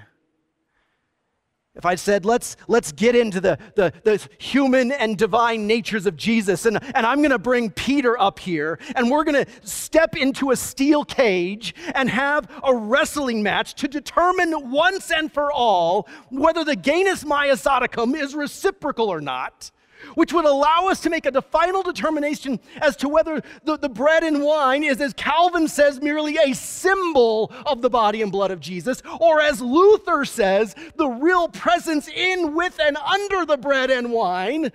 if 1.76 1.86
I 1.86 1.94
said, 1.94 2.24
let's, 2.24 2.56
let's 2.66 2.90
get 2.90 3.14
into 3.14 3.40
the, 3.40 3.56
the, 3.76 3.92
the 4.02 4.28
human 4.38 4.90
and 4.90 5.16
divine 5.16 5.68
natures 5.68 6.04
of 6.04 6.16
Jesus, 6.16 6.66
and, 6.66 6.82
and 6.96 7.06
I'm 7.06 7.18
going 7.18 7.30
to 7.30 7.38
bring 7.38 7.70
Peter 7.70 8.20
up 8.20 8.40
here, 8.40 8.80
and 8.96 9.08
we're 9.08 9.22
going 9.22 9.44
to 9.44 9.50
step 9.62 10.16
into 10.16 10.50
a 10.50 10.56
steel 10.56 11.04
cage 11.04 11.74
and 11.94 12.10
have 12.10 12.50
a 12.64 12.74
wrestling 12.74 13.42
match 13.44 13.74
to 13.76 13.88
determine 13.88 14.70
once 14.70 15.12
and 15.12 15.32
for 15.32 15.52
all 15.52 16.08
whether 16.30 16.64
the 16.64 16.74
genus 16.74 17.22
maiestaticum 17.22 18.20
is 18.20 18.34
reciprocal 18.34 19.08
or 19.08 19.20
not 19.20 19.70
which 20.14 20.32
would 20.32 20.44
allow 20.44 20.88
us 20.88 21.00
to 21.00 21.10
make 21.10 21.26
a 21.26 21.42
final 21.42 21.82
determination 21.82 22.60
as 22.80 22.96
to 22.96 23.08
whether 23.08 23.42
the, 23.64 23.76
the 23.76 23.88
bread 23.88 24.22
and 24.22 24.42
wine 24.42 24.84
is, 24.84 25.00
as 25.00 25.12
Calvin 25.14 25.68
says, 25.68 26.00
merely 26.00 26.36
a 26.36 26.54
symbol 26.54 27.52
of 27.66 27.82
the 27.82 27.90
body 27.90 28.22
and 28.22 28.32
blood 28.32 28.50
of 28.50 28.60
Jesus, 28.60 29.02
or 29.20 29.40
as 29.40 29.60
Luther 29.60 30.24
says, 30.24 30.74
the 30.96 31.08
real 31.08 31.48
presence 31.48 32.08
in, 32.08 32.54
with, 32.54 32.78
and 32.80 32.96
under 32.96 33.44
the 33.44 33.56
bread 33.56 33.90
and 33.90 34.12
wine. 34.12 34.72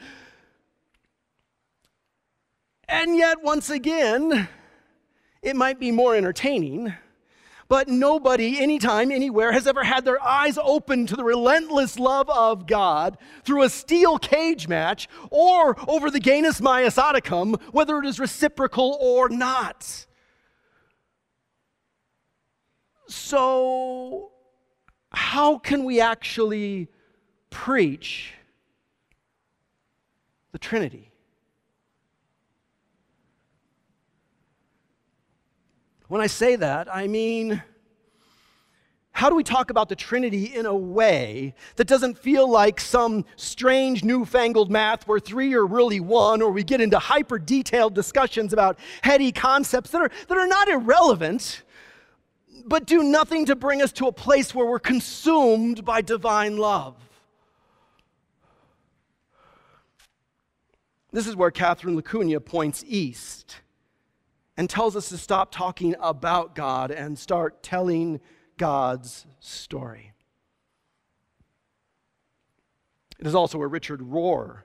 And 2.88 3.15
yet, 3.15 3.44
once 3.44 3.70
again, 3.70 4.48
it 5.41 5.55
might 5.55 5.79
be 5.79 5.91
more 5.91 6.15
entertaining 6.15 6.94
but 7.75 7.89
nobody, 7.89 8.58
anytime, 8.58 9.12
anywhere, 9.12 9.51
has 9.51 9.67
ever 9.67 9.84
had 9.84 10.05
their 10.05 10.24
eyes 10.24 10.58
open 10.63 11.05
to 11.05 11.13
the 11.17 11.25
relentless 11.25 12.00
love 12.00 12.29
of 12.29 12.67
God 12.67 13.17
through 13.44 13.63
a 13.63 13.70
steel 13.70 14.17
cage 14.17 14.70
match 14.70 15.10
or 15.29 15.75
over 15.89 16.10
the 16.10 16.22
genus 16.22 16.62
maiestaticum, 16.62 17.62
whether 17.74 18.00
it 18.00 18.05
is 18.05 18.17
reciprocal 18.17 18.98
or 19.01 19.27
not. 19.27 20.05
So, 23.10 24.32
how 25.12 25.58
can 25.58 25.84
we 25.84 26.00
actually 26.00 26.88
preach 27.50 28.36
the 30.53 30.60
Trinity? 30.60 31.12
When 36.08 36.22
I 36.22 36.28
say 36.28 36.56
that, 36.58 36.94
I 36.94 37.08
mean, 37.08 37.64
how 39.12 39.30
do 39.30 39.36
we 39.36 39.44
talk 39.44 39.72
about 39.72 39.90
the 39.90 39.96
Trinity 39.96 40.54
in 40.54 40.66
a 40.66 40.76
way 40.76 41.56
that 41.78 41.88
doesn't 41.88 42.20
feel 42.20 42.50
like 42.50 42.80
some 42.80 43.26
strange 43.38 44.04
newfangled 44.04 44.70
math 44.70 45.08
where 45.08 45.20
three 45.20 45.54
are 45.56 45.66
really 45.66 46.00
one, 46.00 46.42
or 46.42 46.52
we 46.52 46.64
get 46.64 46.80
into 46.80 47.00
hyper 47.00 47.40
detailed 47.40 47.96
discussions 47.96 48.54
about 48.54 48.78
heady 49.02 49.32
concepts 49.32 49.90
that 49.92 50.02
are, 50.02 50.12
that 50.28 50.38
are 50.38 50.48
not 50.48 50.68
irrelevant, 50.68 51.64
but 52.66 52.86
do 52.86 53.02
nothing 53.02 53.46
to 53.46 53.56
bring 53.56 53.82
us 53.82 53.92
to 53.94 54.08
a 54.08 54.12
place 54.12 54.54
where 54.54 54.66
we're 54.66 54.80
consumed 54.80 55.84
by 55.84 56.02
divine 56.02 56.58
love? 56.58 56.96
This 61.12 61.26
is 61.26 61.36
where 61.36 61.52
Catherine 61.52 62.00
LaCugna 62.00 62.44
points 62.44 62.84
east 62.86 63.62
and 64.58 64.70
tells 64.70 64.96
us 64.96 65.10
to 65.10 65.18
stop 65.18 65.52
talking 65.52 65.96
about 66.00 66.56
God 66.56 66.92
and 66.92 67.18
start 67.18 67.62
telling 67.62 68.20
God's 68.58 69.26
story. 69.40 70.14
It 73.20 73.28
is 73.28 73.36
also 73.36 73.58
where 73.58 73.68
Richard 73.68 74.02
Rohr 74.02 74.60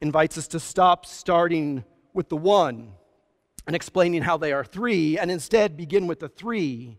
invites 0.00 0.38
us 0.38 0.48
to 0.48 0.60
stop 0.60 1.04
starting 1.04 1.84
with 2.14 2.28
the 2.28 2.36
one 2.36 2.92
and 3.66 3.76
explaining 3.76 4.22
how 4.22 4.36
they 4.36 4.52
are 4.52 4.64
three, 4.64 5.18
and 5.18 5.30
instead 5.30 5.76
begin 5.76 6.06
with 6.06 6.20
the 6.20 6.28
three 6.28 6.98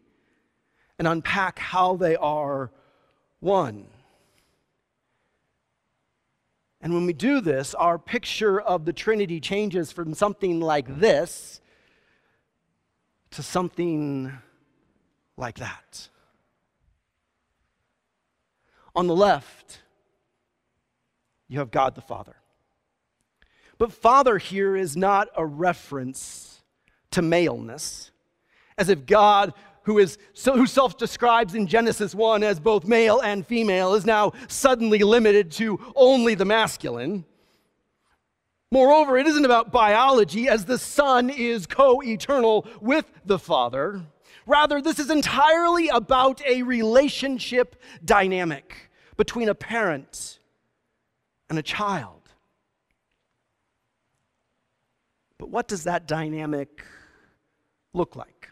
and 1.00 1.08
unpack 1.08 1.58
how 1.58 1.96
they 1.96 2.15
are 2.15 2.72
one. 3.39 3.88
And 6.80 6.94
when 6.94 7.06
we 7.06 7.13
do 7.13 7.41
this, 7.41 7.74
our 7.76 8.00
picture 8.00 8.60
of 8.60 8.86
the 8.86 8.94
Trinity 8.94 9.39
changes 9.39 9.91
from 9.91 10.13
something 10.13 10.60
like 10.60 11.00
this 11.00 11.61
to 13.32 13.44
something 13.44 14.32
like 15.38 15.58
that. 15.58 16.10
On 18.96 19.08
the 19.08 19.15
left, 19.15 19.82
you 21.48 21.60
have 21.60 21.72
God 21.72 21.96
the 21.96 22.02
Father. 22.02 22.36
But 23.78 23.91
Father 23.91 24.38
here 24.38 24.76
is 24.76 24.96
not 24.96 25.30
a 25.36 25.46
reference 25.46 26.62
to 27.12 27.22
maleness, 27.22 28.12
as 28.78 28.89
if 28.89 29.06
God, 29.06 29.54
who, 29.84 29.98
is, 29.98 30.17
who 30.46 30.67
self 30.67 30.98
describes 30.98 31.56
in 31.56 31.67
Genesis 31.67 32.13
1 32.13 32.44
as 32.44 32.60
both 32.60 32.86
male 32.86 33.22
and 33.22 33.46
female, 33.46 33.96
is 33.96 34.06
now 34.06 34.34
suddenly 34.48 35.00
limited 35.00 35.52
to 35.54 35.80
only 35.96 36.36
the 36.36 36.46
masculine. 36.46 37.26
Moreover, 38.73 39.17
it 39.17 39.27
isn't 39.27 39.43
about 39.43 39.73
biology, 39.73 40.47
as 40.47 40.63
the 40.63 40.77
Son 40.77 41.29
is 41.29 41.67
co 41.67 42.01
eternal 42.01 42.65
with 42.79 43.05
the 43.25 43.38
Father. 43.38 44.01
Rather, 44.45 44.81
this 44.81 44.97
is 44.97 45.10
entirely 45.10 45.89
about 45.89 46.41
a 46.45 46.63
relationship 46.63 47.75
dynamic 48.05 48.89
between 49.17 49.49
a 49.49 49.55
parent 49.55 50.39
and 51.49 51.60
a 51.60 51.62
child. 51.62 52.29
But 55.38 55.49
what 55.49 55.67
does 55.67 55.84
that 55.84 56.07
dynamic 56.07 56.86
look 57.93 58.15
like? 58.15 58.51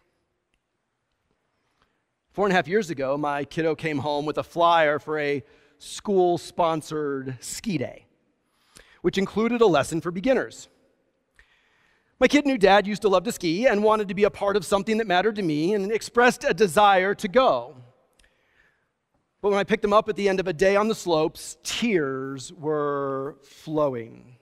Four 2.33 2.45
and 2.45 2.51
a 2.51 2.55
half 2.55 2.67
years 2.67 2.89
ago, 2.89 3.17
my 3.17 3.45
kiddo 3.45 3.73
came 3.73 3.99
home 3.99 4.25
with 4.25 4.37
a 4.37 4.43
flyer 4.43 4.99
for 4.99 5.17
a 5.17 5.43
school 5.77 6.37
sponsored 6.37 7.37
ski 7.39 7.77
day 7.77 8.08
which 9.01 9.17
included 9.17 9.61
a 9.61 9.65
lesson 9.65 10.01
for 10.01 10.11
beginners. 10.11 10.67
My 12.19 12.27
kid 12.27 12.45
knew 12.45 12.57
dad 12.57 12.85
used 12.85 13.01
to 13.03 13.09
love 13.09 13.23
to 13.23 13.31
ski 13.31 13.65
and 13.65 13.83
wanted 13.83 14.09
to 14.09 14.13
be 14.13 14.25
a 14.25 14.29
part 14.29 14.57
of 14.57 14.65
something 14.65 14.97
that 14.97 15.07
mattered 15.07 15.35
to 15.37 15.41
me 15.41 15.73
and 15.73 15.91
expressed 15.91 16.43
a 16.43 16.53
desire 16.53 17.15
to 17.15 17.27
go. 17.27 17.77
But 19.41 19.51
when 19.51 19.59
I 19.59 19.63
picked 19.63 19.85
him 19.85 19.93
up 19.93 20.09
at 20.09 20.17
the 20.17 20.27
end 20.27 20.41
of 20.41 20.47
a 20.47 20.53
day 20.53 20.75
on 20.75 20.89
the 20.89 20.95
slopes, 20.95 21.57
tears 21.63 22.51
were 22.51 23.37
flowing. 23.43 24.35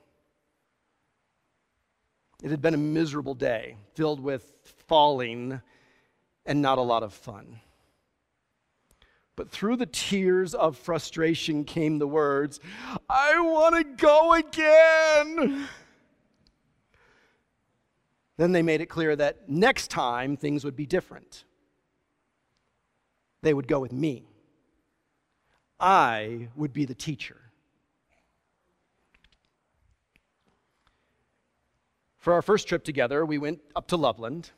It 2.42 2.50
had 2.50 2.62
been 2.62 2.74
a 2.74 2.78
miserable 2.78 3.36
day 3.36 3.78
filled 3.94 4.20
with 4.20 4.44
falling 4.88 5.62
and 6.46 6.62
not 6.62 6.80
a 6.80 6.82
lot 6.82 7.04
of 7.04 7.14
fun. 7.14 7.60
But 9.38 9.52
through 9.52 9.78
the 9.78 9.86
tears 9.86 10.56
of 10.56 10.76
frustration 10.76 11.64
came 11.64 12.00
the 12.00 12.08
words, 12.08 12.60
I 13.08 13.40
want 13.40 13.76
to 13.76 13.84
go 13.84 14.34
again. 14.34 15.70
Then 18.36 18.52
they 18.52 18.64
made 18.64 18.82
it 18.82 18.88
clear 18.88 19.16
that 19.16 19.48
next 19.48 19.90
time 19.92 20.38
things 20.38 20.66
would 20.66 20.76
be 20.76 20.88
different. 20.88 21.46
They 23.44 23.54
would 23.54 23.68
go 23.68 23.80
with 23.80 23.94
me. 23.94 24.26
I 25.80 26.50
would 26.56 26.74
be 26.74 26.86
the 26.86 26.96
teacher. 26.96 27.38
For 32.18 32.34
our 32.34 32.42
first 32.42 32.68
trip 32.68 32.84
together, 32.84 33.24
we 33.24 33.38
went 33.38 33.60
up 33.76 33.88
to 33.90 33.98
Loveland. 33.98 34.50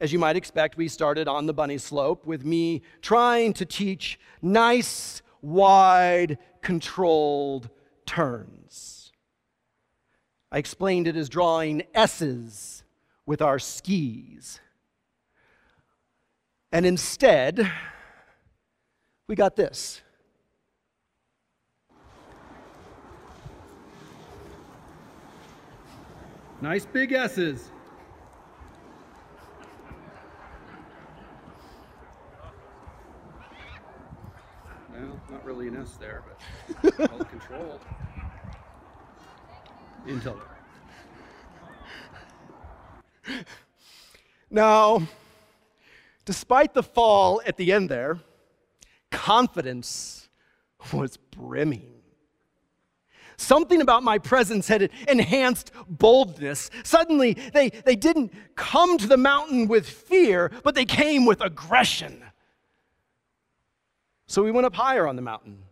As 0.00 0.12
you 0.12 0.18
might 0.18 0.36
expect, 0.36 0.76
we 0.76 0.86
started 0.86 1.26
on 1.26 1.46
the 1.46 1.52
bunny 1.52 1.78
slope 1.78 2.24
with 2.24 2.44
me 2.44 2.82
trying 3.02 3.52
to 3.54 3.64
teach 3.64 4.18
nice, 4.40 5.22
wide, 5.42 6.38
controlled 6.62 7.68
turns. 8.06 9.12
I 10.52 10.58
explained 10.58 11.08
it 11.08 11.16
as 11.16 11.28
drawing 11.28 11.82
S's 11.94 12.84
with 13.26 13.42
our 13.42 13.58
skis. 13.58 14.60
And 16.70 16.86
instead, 16.86 17.70
we 19.26 19.34
got 19.34 19.56
this. 19.56 20.00
Nice 26.60 26.86
big 26.86 27.12
S's. 27.12 27.70
not 35.30 35.37
really 35.48 35.68
an 35.68 35.76
S 35.78 35.96
there, 35.96 36.22
but 36.82 36.98
well 37.10 37.24
controlled. 37.24 37.80
Intel. 40.06 40.38
Now, 44.50 45.08
despite 46.26 46.74
the 46.74 46.82
fall 46.82 47.40
at 47.46 47.56
the 47.56 47.72
end 47.72 47.88
there, 47.88 48.18
confidence 49.10 50.28
was 50.92 51.16
brimming. 51.16 51.94
Something 53.38 53.80
about 53.80 54.02
my 54.02 54.18
presence 54.18 54.68
had 54.68 54.90
enhanced 55.08 55.72
boldness. 55.88 56.68
Suddenly, 56.84 57.38
they, 57.54 57.70
they 57.70 57.96
didn't 57.96 58.34
come 58.54 58.98
to 58.98 59.06
the 59.06 59.16
mountain 59.16 59.66
with 59.66 59.88
fear, 59.88 60.50
but 60.62 60.74
they 60.74 60.84
came 60.84 61.24
with 61.24 61.40
aggression. 61.40 62.22
So 64.30 64.44
we 64.44 64.50
went 64.50 64.66
up 64.66 64.74
higher 64.74 65.08
on 65.08 65.16
the 65.16 65.22
mountain 65.22 65.62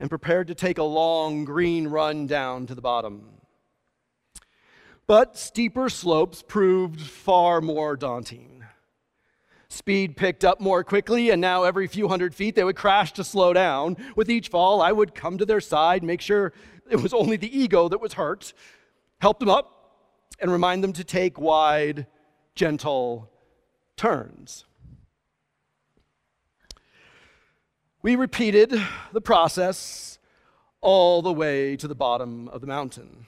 and 0.00 0.10
prepared 0.10 0.48
to 0.48 0.56
take 0.56 0.78
a 0.78 0.82
long 0.82 1.44
green 1.44 1.86
run 1.86 2.26
down 2.26 2.66
to 2.66 2.74
the 2.74 2.80
bottom. 2.80 3.28
But 5.06 5.38
steeper 5.38 5.88
slopes 5.88 6.42
proved 6.42 7.00
far 7.00 7.60
more 7.60 7.96
daunting. 7.96 8.64
Speed 9.68 10.16
picked 10.16 10.44
up 10.44 10.60
more 10.60 10.82
quickly, 10.82 11.30
and 11.30 11.40
now 11.40 11.62
every 11.62 11.86
few 11.86 12.08
hundred 12.08 12.34
feet 12.34 12.56
they 12.56 12.64
would 12.64 12.74
crash 12.74 13.12
to 13.12 13.22
slow 13.22 13.52
down. 13.52 13.96
With 14.16 14.28
each 14.28 14.48
fall, 14.48 14.82
I 14.82 14.90
would 14.90 15.14
come 15.14 15.38
to 15.38 15.46
their 15.46 15.60
side, 15.60 16.02
make 16.02 16.20
sure 16.20 16.52
it 16.90 17.00
was 17.00 17.14
only 17.14 17.36
the 17.36 17.56
ego 17.56 17.88
that 17.88 18.00
was 18.00 18.14
hurt, 18.14 18.52
help 19.20 19.38
them 19.38 19.48
up, 19.48 20.26
and 20.40 20.50
remind 20.50 20.82
them 20.82 20.92
to 20.94 21.04
take 21.04 21.38
wide, 21.38 22.08
gentle 22.56 23.30
turns. 23.96 24.64
We 28.02 28.16
repeated 28.16 28.74
the 29.12 29.20
process 29.20 30.18
all 30.80 31.22
the 31.22 31.32
way 31.32 31.76
to 31.76 31.86
the 31.86 31.94
bottom 31.94 32.48
of 32.48 32.60
the 32.60 32.66
mountain. 32.66 33.26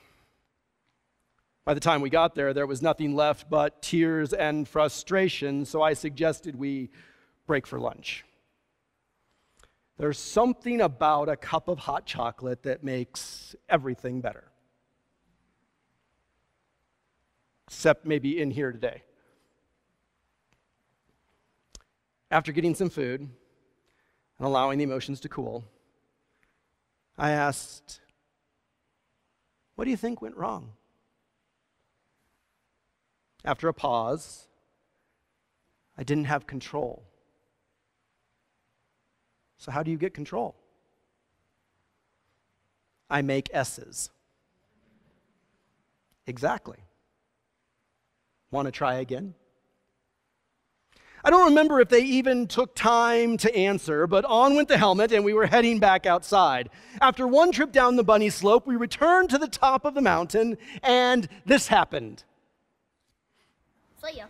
By 1.65 1.75
the 1.75 1.81
time 1.81 2.01
we 2.01 2.11
got 2.11 2.35
there, 2.35 2.53
there 2.53 2.67
was 2.67 2.83
nothing 2.83 3.15
left 3.15 3.49
but 3.49 3.83
tears 3.83 4.33
and 4.33 4.67
frustration, 4.67 5.65
so 5.65 5.81
I 5.81 5.95
suggested 5.95 6.57
we 6.57 6.91
break 7.47 7.69
for 7.69 7.79
lunch. 7.79 8.25
There's 9.97 10.19
something 10.19 10.81
about 10.81 11.29
a 11.29 11.37
cup 11.37 11.69
of 11.69 11.79
hot 11.79 12.05
chocolate 12.05 12.65
that 12.65 12.83
makes 12.83 13.55
everything 13.69 14.21
better. 14.21 14.51
Except 17.69 18.05
maybe 18.05 18.41
in 18.41 18.51
here 18.51 18.73
today. 18.73 19.05
After 22.29 22.51
getting 22.51 22.75
some 22.75 22.91
food 22.91 23.31
and 24.39 24.47
allowing 24.47 24.79
the 24.79 24.85
emotions 24.85 25.21
to 25.21 25.29
cool, 25.29 25.65
I 27.17 27.31
asked, 27.31 28.01
What 29.77 29.85
do 29.85 29.91
you 29.91 29.97
think 29.97 30.21
went 30.21 30.37
wrong? 30.37 30.73
After 33.45 33.69
a 33.69 33.75
pause, 33.75 34.49
I 35.97 36.03
didn't 36.03 36.25
have 36.25 36.47
control. 36.47 37.05
So, 39.59 39.71
how 39.71 39.83
do 39.83 39.91
you 39.91 39.97
get 39.97 40.15
control? 40.15 40.57
I 43.09 43.23
make 43.23 43.49
S's. 43.53 44.11
Exactly. 46.27 46.79
Want 48.51 48.67
to 48.67 48.73
try 48.73 48.95
again? 48.95 49.35
I 51.27 51.31
don't 51.31 51.47
remember 51.47 51.81
if 51.81 51.89
they 51.89 52.03
even 52.03 52.47
took 52.47 52.75
time 52.75 53.39
to 53.39 53.57
answer, 53.57 54.07
but 54.07 54.27
on 54.27 54.57
went 54.57 54.69
the 54.69 54.77
helmet 54.77 55.11
and 55.11 55.25
we 55.25 55.33
were 55.33 55.47
heading 55.47 55.79
back 55.79 56.05
outside. 56.05 56.69
After 57.01 57.27
one 57.27 57.51
trip 57.51 57.73
down 57.73 57.97
the 57.97 58.05
bunny 58.05 58.29
slope, 58.29 58.67
we 58.67 58.77
returned 58.77 59.31
to 59.31 59.39
the 59.39 59.49
top 59.49 59.87
of 59.87 59.95
the 59.95 60.03
mountain 60.03 60.59
and 60.83 61.27
this 61.47 61.69
happened. 61.69 62.25
See 64.05 64.19
ya. 64.19 64.27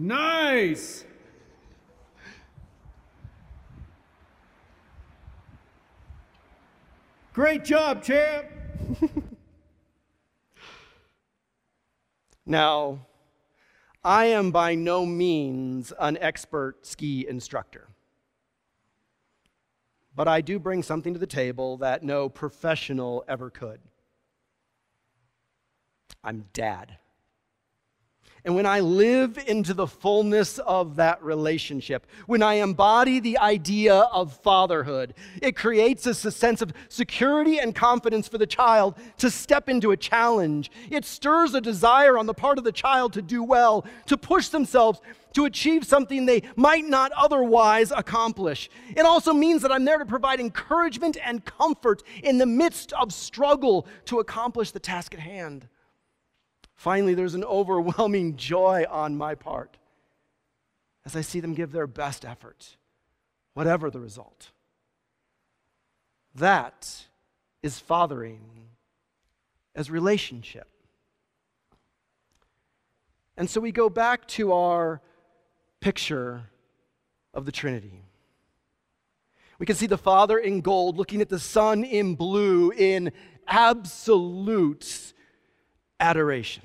Nice! 0.00 1.04
Great 7.34 7.64
job, 7.64 8.02
champ! 8.02 8.46
Now, 12.46 13.06
I 14.02 14.24
am 14.24 14.50
by 14.50 14.74
no 14.74 15.06
means 15.06 15.92
an 16.00 16.18
expert 16.20 16.84
ski 16.84 17.24
instructor, 17.28 17.86
but 20.16 20.26
I 20.26 20.40
do 20.40 20.58
bring 20.58 20.82
something 20.82 21.12
to 21.12 21.20
the 21.20 21.28
table 21.28 21.76
that 21.76 22.02
no 22.02 22.28
professional 22.28 23.22
ever 23.28 23.50
could. 23.50 23.80
I'm 26.24 26.46
dad. 26.52 26.98
And 28.44 28.54
when 28.54 28.66
I 28.66 28.80
live 28.80 29.38
into 29.46 29.74
the 29.74 29.86
fullness 29.86 30.58
of 30.60 30.96
that 30.96 31.22
relationship, 31.22 32.06
when 32.26 32.42
I 32.42 32.54
embody 32.54 33.20
the 33.20 33.38
idea 33.38 33.94
of 33.94 34.32
fatherhood, 34.40 35.14
it 35.42 35.56
creates 35.56 36.06
a 36.06 36.14
sense 36.14 36.62
of 36.62 36.72
security 36.88 37.58
and 37.58 37.74
confidence 37.74 38.28
for 38.28 38.38
the 38.38 38.46
child 38.46 38.96
to 39.18 39.30
step 39.30 39.68
into 39.68 39.90
a 39.90 39.96
challenge. 39.96 40.70
It 40.90 41.04
stirs 41.04 41.54
a 41.54 41.60
desire 41.60 42.16
on 42.16 42.26
the 42.26 42.34
part 42.34 42.58
of 42.58 42.64
the 42.64 42.72
child 42.72 43.12
to 43.14 43.22
do 43.22 43.42
well, 43.42 43.84
to 44.06 44.16
push 44.16 44.48
themselves 44.48 45.00
to 45.34 45.44
achieve 45.44 45.84
something 45.84 46.26
they 46.26 46.42
might 46.56 46.84
not 46.84 47.12
otherwise 47.12 47.92
accomplish. 47.92 48.68
It 48.96 49.04
also 49.06 49.32
means 49.32 49.62
that 49.62 49.70
I'm 49.70 49.84
there 49.84 49.98
to 49.98 50.06
provide 50.06 50.40
encouragement 50.40 51.16
and 51.24 51.44
comfort 51.44 52.02
in 52.22 52.38
the 52.38 52.46
midst 52.46 52.92
of 52.94 53.12
struggle 53.12 53.86
to 54.06 54.18
accomplish 54.18 54.72
the 54.72 54.80
task 54.80 55.14
at 55.14 55.20
hand. 55.20 55.68
Finally, 56.80 57.12
there's 57.12 57.34
an 57.34 57.44
overwhelming 57.44 58.36
joy 58.38 58.86
on 58.88 59.14
my 59.14 59.34
part 59.34 59.76
as 61.04 61.14
I 61.14 61.20
see 61.20 61.38
them 61.38 61.52
give 61.52 61.72
their 61.72 61.86
best 61.86 62.24
effort, 62.24 62.78
whatever 63.52 63.90
the 63.90 64.00
result. 64.00 64.50
That 66.34 67.04
is 67.62 67.78
fathering 67.78 68.40
as 69.74 69.90
relationship. 69.90 70.68
And 73.36 73.50
so 73.50 73.60
we 73.60 73.72
go 73.72 73.90
back 73.90 74.26
to 74.28 74.54
our 74.54 75.02
picture 75.80 76.44
of 77.34 77.44
the 77.44 77.52
Trinity. 77.52 78.04
We 79.58 79.66
can 79.66 79.76
see 79.76 79.86
the 79.86 79.98
Father 79.98 80.38
in 80.38 80.62
gold 80.62 80.96
looking 80.96 81.20
at 81.20 81.28
the 81.28 81.38
Son 81.38 81.84
in 81.84 82.14
blue 82.14 82.70
in 82.70 83.12
absolute 83.46 85.12
adoration. 86.00 86.62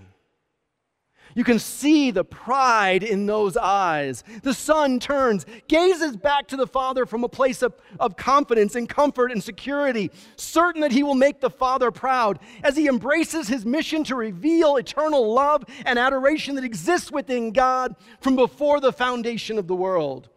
You 1.36 1.44
can 1.44 1.60
see 1.60 2.12
the 2.12 2.24
pride 2.24 3.04
in 3.04 3.26
those 3.26 3.58
eyes. 3.58 4.24
The 4.44 4.54
son 4.54 5.02
turns, 5.02 5.46
gazes 5.68 6.16
back 6.16 6.48
to 6.48 6.56
the 6.56 6.66
father 6.66 7.06
from 7.06 7.26
a 7.26 7.30
place 7.30 7.62
of, 7.62 7.74
of 8.00 8.16
confidence 8.16 8.76
and 8.76 8.88
comfort 8.88 9.34
and 9.34 9.44
security, 9.44 10.12
certain 10.38 10.80
that 10.80 10.94
he 10.94 11.04
will 11.04 11.14
make 11.14 11.42
the 11.42 11.50
father 11.50 11.92
proud 11.92 12.40
as 12.64 12.78
he 12.78 12.88
embraces 12.88 13.50
his 13.50 13.66
mission 13.66 14.06
to 14.06 14.16
reveal 14.16 14.78
eternal 14.78 15.34
love 15.34 15.66
and 15.86 16.00
adoration 16.00 16.56
that 16.56 16.64
exists 16.64 17.12
within 17.12 17.52
God 17.52 17.98
from 18.22 18.38
before 18.38 18.80
the 18.80 18.94
foundation 18.94 19.58
of 19.58 19.68
the 19.68 19.76
world. 19.76 20.30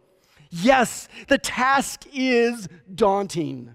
Yes, 0.49 1.07
the 1.29 1.37
task 1.37 2.05
is 2.11 2.67
daunting. 2.93 3.73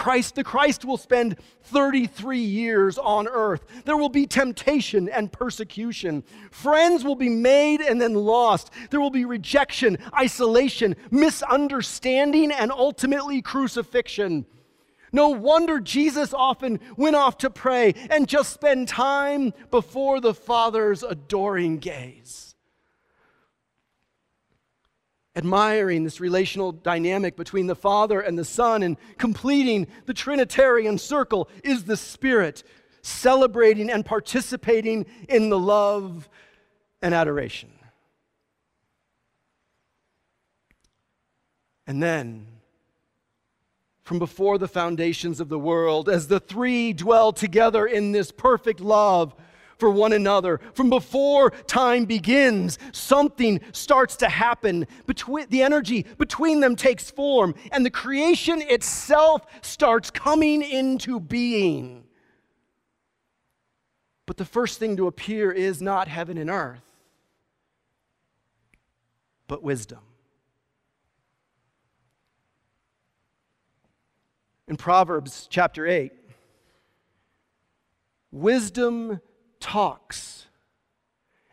Christ, 0.00 0.34
the 0.34 0.44
Christ 0.44 0.86
will 0.86 0.96
spend 0.96 1.36
33 1.64 2.38
years 2.38 2.96
on 2.96 3.28
earth. 3.28 3.66
There 3.84 3.98
will 3.98 4.08
be 4.08 4.26
temptation 4.26 5.10
and 5.10 5.30
persecution. 5.30 6.24
Friends 6.50 7.04
will 7.04 7.16
be 7.16 7.28
made 7.28 7.82
and 7.82 8.00
then 8.00 8.14
lost. 8.14 8.70
There 8.88 8.98
will 8.98 9.10
be 9.10 9.26
rejection, 9.26 9.98
isolation, 10.18 10.96
misunderstanding, 11.10 12.50
and 12.50 12.72
ultimately 12.72 13.42
crucifixion. 13.42 14.46
No 15.12 15.28
wonder 15.28 15.80
Jesus 15.80 16.32
often 16.32 16.80
went 16.96 17.16
off 17.16 17.36
to 17.36 17.50
pray 17.50 17.92
and 18.08 18.26
just 18.26 18.54
spend 18.54 18.88
time 18.88 19.52
before 19.70 20.18
the 20.22 20.32
Father's 20.32 21.02
adoring 21.02 21.76
gaze 21.76 22.49
admiring 25.36 26.04
this 26.04 26.20
relational 26.20 26.72
dynamic 26.72 27.36
between 27.36 27.66
the 27.66 27.74
Father 27.74 28.20
and 28.20 28.38
the 28.38 28.44
Son 28.44 28.82
and 28.82 28.96
completing 29.16 29.86
the 30.06 30.14
Trinitarian 30.14 30.98
circle 30.98 31.48
is 31.62 31.84
the 31.84 31.96
Spirit, 31.96 32.64
celebrating 33.02 33.90
and 33.90 34.04
participating 34.04 35.06
in 35.28 35.48
the 35.48 35.58
love 35.58 36.28
and 37.00 37.14
adoration. 37.14 37.70
And 41.86 42.02
then, 42.02 42.46
from 44.02 44.18
before 44.18 44.58
the 44.58 44.68
foundations 44.68 45.40
of 45.40 45.48
the 45.48 45.58
world, 45.58 46.08
as 46.08 46.26
the 46.28 46.40
three 46.40 46.92
dwell 46.92 47.32
together 47.32 47.86
in 47.86 48.12
this 48.12 48.32
perfect 48.32 48.80
love, 48.80 49.34
for 49.80 49.90
one 49.90 50.12
another. 50.12 50.60
From 50.74 50.90
before 50.90 51.50
time 51.66 52.04
begins, 52.04 52.78
something 52.92 53.60
starts 53.72 54.16
to 54.16 54.28
happen. 54.28 54.86
Between, 55.06 55.48
the 55.48 55.62
energy 55.62 56.06
between 56.18 56.60
them 56.60 56.76
takes 56.76 57.10
form, 57.10 57.54
and 57.72 57.84
the 57.84 57.90
creation 57.90 58.62
itself 58.62 59.46
starts 59.62 60.10
coming 60.10 60.62
into 60.62 61.18
being. 61.18 62.04
But 64.26 64.36
the 64.36 64.44
first 64.44 64.78
thing 64.78 64.96
to 64.98 65.08
appear 65.08 65.50
is 65.50 65.82
not 65.82 66.06
heaven 66.06 66.38
and 66.38 66.50
earth, 66.50 66.84
but 69.48 69.62
wisdom. 69.62 69.98
In 74.68 74.76
Proverbs 74.76 75.48
chapter 75.50 75.84
8, 75.84 76.12
wisdom 78.30 79.20
talks 79.60 80.46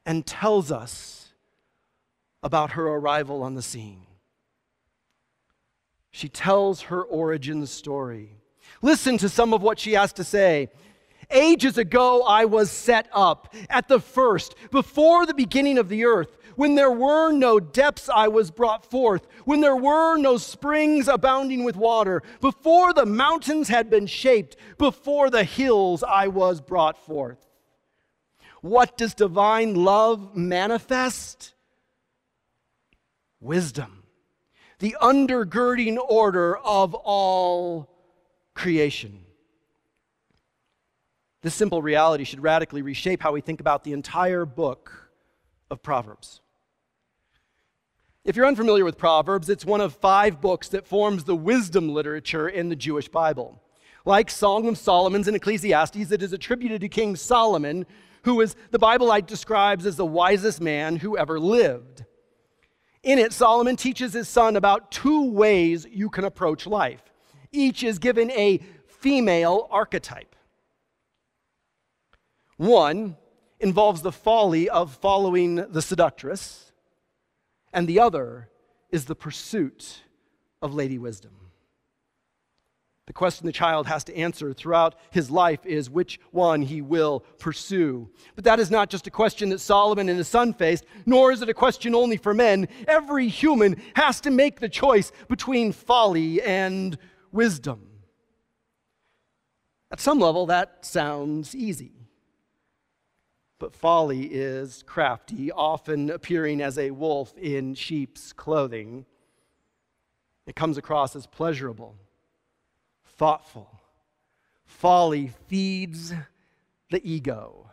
and 0.06 0.26
tells 0.26 0.72
us 0.72 1.34
about 2.42 2.72
her 2.72 2.88
arrival 2.88 3.44
on 3.44 3.56
the 3.56 3.62
scene. 3.62 4.04
She 6.12 6.30
tells 6.30 6.82
her 6.84 7.04
origin 7.04 7.66
story. 7.68 8.38
Listen 8.82 9.18
to 9.20 9.30
some 9.30 9.54
of 9.54 9.62
what 9.62 9.80
she 9.80 9.94
has 9.94 10.14
to 10.14 10.24
say. 10.24 10.70
Ages 11.30 11.78
ago, 11.78 12.24
I 12.24 12.46
was 12.46 12.72
set 12.72 13.08
up 13.12 13.54
at 13.70 13.88
the 13.88 14.00
first, 14.00 14.56
before 14.72 15.26
the 15.26 15.34
beginning 15.34 15.78
of 15.78 15.90
the 15.90 16.06
earth. 16.06 16.38
When 16.56 16.74
there 16.74 16.92
were 16.92 17.32
no 17.32 17.60
depths, 17.60 18.10
I 18.10 18.30
was 18.30 18.50
brought 18.50 18.90
forth. 18.90 19.28
When 19.46 19.62
there 19.62 19.76
were 19.76 20.18
no 20.18 20.38
springs 20.38 21.08
abounding 21.08 21.64
with 21.64 21.76
water. 21.76 22.24
Before 22.42 22.94
the 22.94 23.06
mountains 23.06 23.68
had 23.68 23.90
been 23.90 24.08
shaped. 24.08 24.56
Before 24.78 25.30
the 25.30 25.44
hills, 25.44 26.02
I 26.02 26.30
was 26.30 26.62
brought 26.62 26.98
forth. 27.06 27.47
What 28.62 28.98
does 28.98 29.14
divine 29.14 29.76
love 29.76 30.36
manifest? 30.36 31.54
Wisdom, 33.40 34.04
the 34.80 34.96
undergirding 35.02 35.98
order 35.98 36.58
of 36.58 36.96
all 36.96 37.90
creation. 38.56 39.20
This 41.44 41.54
simple 41.54 41.82
reality 41.82 42.24
should 42.24 42.42
radically 42.42 42.82
reshape 42.82 43.22
how 43.22 43.32
we 43.32 43.42
think 43.42 43.60
about 43.60 43.84
the 43.84 43.94
entire 43.94 44.44
book 44.44 45.12
of 45.70 45.84
Proverbs. 45.84 46.42
If 48.26 48.36
you're 48.36 48.46
unfamiliar 48.46 48.84
with 48.84 48.98
Proverbs, 48.98 49.50
it's 49.50 49.64
one 49.64 49.80
of 49.80 49.94
five 49.96 50.42
books 50.42 50.68
that 50.70 50.86
forms 50.86 51.24
the 51.24 51.36
wisdom 51.36 51.90
literature 51.90 52.50
in 52.50 52.70
the 52.70 52.76
Jewish 52.76 53.08
Bible. 53.08 53.62
Like 54.04 54.30
Song 54.30 54.68
of 54.68 54.78
Solomon's 54.78 55.28
and 55.28 55.38
Ecclesiastes, 55.38 56.12
it 56.12 56.22
is 56.22 56.34
attributed 56.34 56.82
to 56.82 56.90
King 56.90 57.16
Solomon, 57.16 57.86
who 58.28 58.42
is 58.42 58.58
the 58.72 58.78
Bible 58.78 59.10
I 59.10 59.22
describes 59.22 59.86
as 59.86 59.96
the 59.96 60.06
wisest 60.06 60.60
man 60.60 60.98
who 60.98 61.18
ever 61.18 61.40
lived. 61.40 62.04
In 63.02 63.20
it, 63.20 63.32
Solomon 63.32 63.78
teaches 63.78 64.12
his 64.12 64.28
son 64.28 64.58
about 64.58 64.92
two 64.92 65.32
ways 65.32 65.88
you 65.90 66.10
can 66.10 66.26
approach 66.26 66.68
life. 66.68 67.02
Each 67.54 67.84
is 67.86 68.00
given 68.00 68.30
a 68.32 68.60
female 68.86 69.70
archetype. 69.72 70.36
One 72.58 73.16
involves 73.62 74.02
the 74.02 74.12
folly 74.12 74.70
of 74.70 74.94
following 74.96 75.56
the 75.56 75.82
seductress, 75.82 76.74
and 77.72 77.88
the 77.88 78.02
other 78.02 78.50
is 78.92 79.06
the 79.06 79.16
pursuit 79.16 80.04
of 80.62 80.74
Lady 80.74 80.98
Wisdom. 80.98 81.47
The 83.08 83.14
question 83.14 83.46
the 83.46 83.54
child 83.54 83.88
has 83.88 84.04
to 84.06 84.16
answer 84.16 84.54
throughout 84.54 84.96
his 85.12 85.32
life 85.32 85.66
is 85.66 85.90
which 85.90 86.20
one 86.32 86.62
he 86.62 86.82
will 86.82 87.22
pursue. 87.40 88.10
But 88.36 88.44
that 88.44 88.60
is 88.60 88.70
not 88.70 88.90
just 88.90 89.08
a 89.08 89.12
question 89.12 89.50
that 89.50 89.60
Solomon 89.60 90.10
and 90.10 90.18
his 90.18 90.28
son 90.28 90.54
faced, 90.54 90.84
nor 91.06 91.32
is 91.32 91.42
it 91.42 91.48
a 91.48 91.54
question 91.54 91.96
only 91.96 92.18
for 92.18 92.34
men. 92.34 92.68
Every 92.86 93.30
human 93.30 93.82
has 93.96 94.20
to 94.22 94.30
make 94.30 94.60
the 94.60 94.68
choice 94.68 95.14
between 95.30 95.72
folly 95.72 96.42
and 96.42 96.98
wisdom. 97.32 97.88
At 99.90 100.02
some 100.02 100.20
level, 100.20 100.46
that 100.48 100.86
sounds 100.86 101.56
easy. 101.56 101.94
But 103.58 103.74
folly 103.74 104.26
is 104.26 104.84
crafty, 104.86 105.50
often 105.50 106.10
appearing 106.10 106.62
as 106.62 106.78
a 106.78 106.92
wolf 106.92 107.36
in 107.38 107.74
sheep's 107.74 108.34
clothing. 108.34 109.06
It 110.46 110.58
comes 110.58 110.78
across 110.78 111.16
as 111.16 111.26
pleasurable, 111.26 111.96
thoughtful. 113.18 113.70
Folly 114.66 115.32
feeds 115.48 116.14
the 116.92 117.02
ego. 117.10 117.70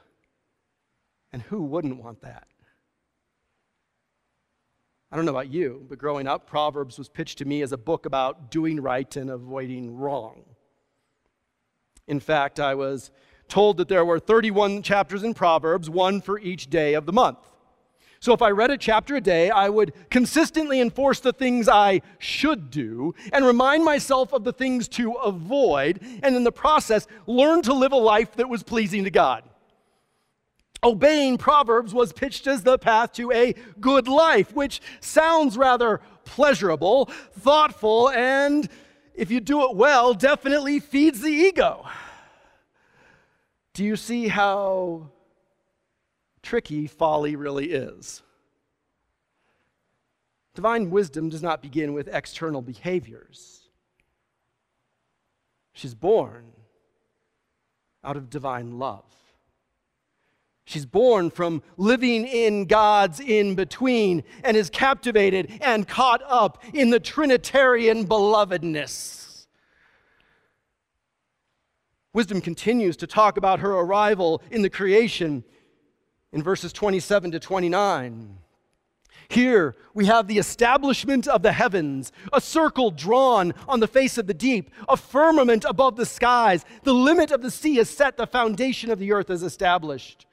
And 1.32 1.42
who 1.42 1.62
wouldn't 1.62 2.02
want 2.02 2.22
that? 2.22 2.46
I 5.10 5.16
don't 5.16 5.26
know 5.26 5.32
about 5.32 5.52
you, 5.52 5.86
but 5.88 5.98
growing 5.98 6.26
up, 6.26 6.46
Proverbs 6.46 6.98
was 6.98 7.08
pitched 7.08 7.38
to 7.38 7.44
me 7.44 7.62
as 7.62 7.72
a 7.72 7.78
book 7.78 8.04
about 8.04 8.50
doing 8.50 8.80
right 8.80 9.14
and 9.16 9.30
avoiding 9.30 9.96
wrong. 9.96 10.44
In 12.08 12.18
fact, 12.20 12.58
I 12.58 12.74
was 12.74 13.10
told 13.48 13.76
that 13.76 13.88
there 13.88 14.04
were 14.04 14.18
31 14.18 14.82
chapters 14.82 15.22
in 15.22 15.34
Proverbs, 15.34 15.88
one 15.88 16.20
for 16.20 16.38
each 16.38 16.68
day 16.68 16.94
of 16.94 17.06
the 17.06 17.12
month. 17.12 17.38
So 18.24 18.32
if 18.32 18.40
I 18.40 18.52
read 18.52 18.70
a 18.70 18.78
chapter 18.78 19.16
a 19.16 19.20
day, 19.20 19.50
I 19.50 19.68
would 19.68 19.92
consistently 20.08 20.80
enforce 20.80 21.20
the 21.20 21.34
things 21.34 21.68
I 21.68 22.00
should 22.18 22.70
do 22.70 23.14
and 23.34 23.44
remind 23.44 23.84
myself 23.84 24.32
of 24.32 24.44
the 24.44 24.52
things 24.54 24.88
to 24.96 25.12
avoid, 25.12 26.00
and 26.22 26.34
in 26.34 26.42
the 26.42 26.50
process, 26.50 27.06
learn 27.26 27.60
to 27.60 27.74
live 27.74 27.92
a 27.92 27.96
life 27.96 28.32
that 28.36 28.48
was 28.48 28.62
pleasing 28.62 29.04
to 29.04 29.10
God. 29.10 29.44
Obeying 30.82 31.36
Proverbs 31.36 31.92
was 31.92 32.14
pitched 32.14 32.46
as 32.46 32.62
the 32.62 32.78
path 32.78 33.12
to 33.12 33.30
a 33.30 33.54
good 33.78 34.08
life, 34.08 34.54
which 34.54 34.80
sounds 35.00 35.58
rather 35.58 36.00
pleasurable, 36.24 37.10
thoughtful, 37.32 38.08
and 38.08 38.70
if 39.14 39.30
you 39.30 39.38
do 39.38 39.68
it 39.68 39.76
well, 39.76 40.14
definitely 40.14 40.80
feeds 40.80 41.20
the 41.20 41.28
ego. 41.28 41.86
Do 43.74 43.84
you 43.84 43.96
see 43.96 44.28
how 44.28 45.10
tricky 46.44 46.86
folly 46.86 47.34
really 47.34 47.72
is? 47.72 48.22
Divine 50.54 50.90
wisdom 50.90 51.28
does 51.28 51.42
not 51.42 51.62
begin 51.62 51.92
with 51.92 52.08
external 52.08 52.62
behaviors. 52.62 53.68
She's 55.72 55.94
born 55.94 56.52
out 58.04 58.16
of 58.16 58.30
divine 58.30 58.78
love. 58.78 59.04
She's 60.66 60.86
born 60.86 61.30
from 61.30 61.62
living 61.76 62.24
in 62.24 62.66
God's 62.66 63.20
in 63.20 63.54
between 63.54 64.22
and 64.44 64.56
is 64.56 64.70
captivated 64.70 65.50
and 65.60 65.86
caught 65.86 66.22
up 66.26 66.62
in 66.72 66.90
the 66.90 67.00
Trinitarian 67.00 68.06
belovedness. 68.06 69.46
Wisdom 72.14 72.40
continues 72.40 72.96
to 72.98 73.06
talk 73.06 73.36
about 73.36 73.58
her 73.58 73.72
arrival 73.72 74.40
in 74.50 74.62
the 74.62 74.70
creation 74.70 75.44
in 76.34 76.42
verses 76.42 76.72
27 76.72 77.30
to 77.30 77.40
29. 77.40 78.38
Here 79.28 79.74
we 79.94 80.06
have 80.06 80.26
the 80.26 80.38
establishment 80.38 81.26
of 81.26 81.42
the 81.42 81.52
heavens, 81.52 82.12
a 82.32 82.40
circle 82.40 82.90
drawn 82.90 83.54
on 83.66 83.80
the 83.80 83.86
face 83.86 84.18
of 84.18 84.26
the 84.26 84.34
deep, 84.34 84.70
a 84.88 84.96
firmament 84.96 85.64
above 85.66 85.96
the 85.96 86.04
skies. 86.04 86.64
The 86.82 86.92
limit 86.92 87.30
of 87.30 87.40
the 87.40 87.50
sea 87.50 87.78
is 87.78 87.88
set, 87.88 88.16
the 88.16 88.26
foundation 88.26 88.90
of 88.90 88.98
the 88.98 89.12
earth 89.12 89.30
is 89.30 89.42
established. 89.42 90.26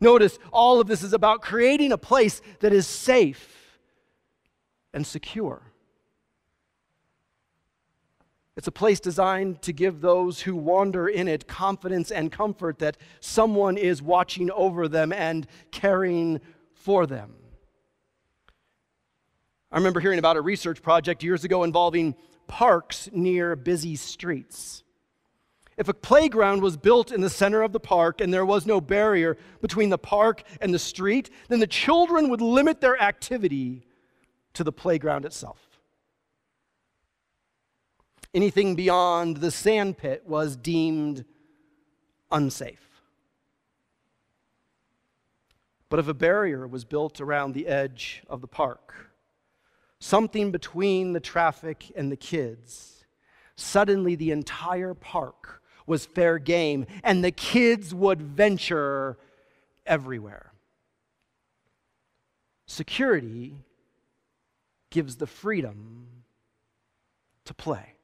Notice 0.00 0.38
all 0.52 0.80
of 0.80 0.86
this 0.86 1.02
is 1.02 1.12
about 1.12 1.42
creating 1.42 1.92
a 1.92 1.98
place 1.98 2.40
that 2.60 2.72
is 2.72 2.86
safe 2.86 3.78
and 4.94 5.06
secure. 5.06 5.60
It's 8.56 8.68
a 8.68 8.72
place 8.72 9.00
designed 9.00 9.62
to 9.62 9.72
give 9.72 10.00
those 10.00 10.42
who 10.42 10.54
wander 10.54 11.08
in 11.08 11.26
it 11.26 11.48
confidence 11.48 12.10
and 12.10 12.30
comfort 12.30 12.78
that 12.80 12.98
someone 13.20 13.78
is 13.78 14.02
watching 14.02 14.50
over 14.50 14.88
them 14.88 15.12
and 15.12 15.46
caring 15.70 16.40
for 16.74 17.06
them. 17.06 17.34
I 19.70 19.78
remember 19.78 20.00
hearing 20.00 20.18
about 20.18 20.36
a 20.36 20.42
research 20.42 20.82
project 20.82 21.22
years 21.22 21.44
ago 21.44 21.64
involving 21.64 22.14
parks 22.46 23.08
near 23.10 23.56
busy 23.56 23.96
streets. 23.96 24.82
If 25.78 25.88
a 25.88 25.94
playground 25.94 26.60
was 26.60 26.76
built 26.76 27.10
in 27.10 27.22
the 27.22 27.30
center 27.30 27.62
of 27.62 27.72
the 27.72 27.80
park 27.80 28.20
and 28.20 28.34
there 28.34 28.44
was 28.44 28.66
no 28.66 28.82
barrier 28.82 29.38
between 29.62 29.88
the 29.88 29.96
park 29.96 30.42
and 30.60 30.74
the 30.74 30.78
street, 30.78 31.30
then 31.48 31.60
the 31.60 31.66
children 31.66 32.28
would 32.28 32.42
limit 32.42 32.82
their 32.82 33.00
activity 33.00 33.86
to 34.52 34.62
the 34.62 34.72
playground 34.72 35.24
itself. 35.24 35.71
Anything 38.34 38.74
beyond 38.74 39.38
the 39.38 39.50
sandpit 39.50 40.26
was 40.26 40.56
deemed 40.56 41.24
unsafe. 42.30 42.88
But 45.90 45.98
if 45.98 46.08
a 46.08 46.14
barrier 46.14 46.66
was 46.66 46.86
built 46.86 47.20
around 47.20 47.52
the 47.52 47.66
edge 47.66 48.22
of 48.30 48.40
the 48.40 48.46
park, 48.46 48.94
something 50.00 50.50
between 50.50 51.12
the 51.12 51.20
traffic 51.20 51.92
and 51.94 52.10
the 52.10 52.16
kids, 52.16 53.04
suddenly 53.56 54.14
the 54.14 54.30
entire 54.30 54.94
park 54.94 55.62
was 55.86 56.06
fair 56.06 56.38
game, 56.38 56.86
and 57.04 57.22
the 57.22 57.30
kids 57.30 57.94
would 57.94 58.22
venture 58.22 59.18
everywhere. 59.84 60.52
Security 62.66 63.56
gives 64.88 65.16
the 65.16 65.26
freedom 65.26 66.06
to 67.44 67.52
play. 67.52 67.96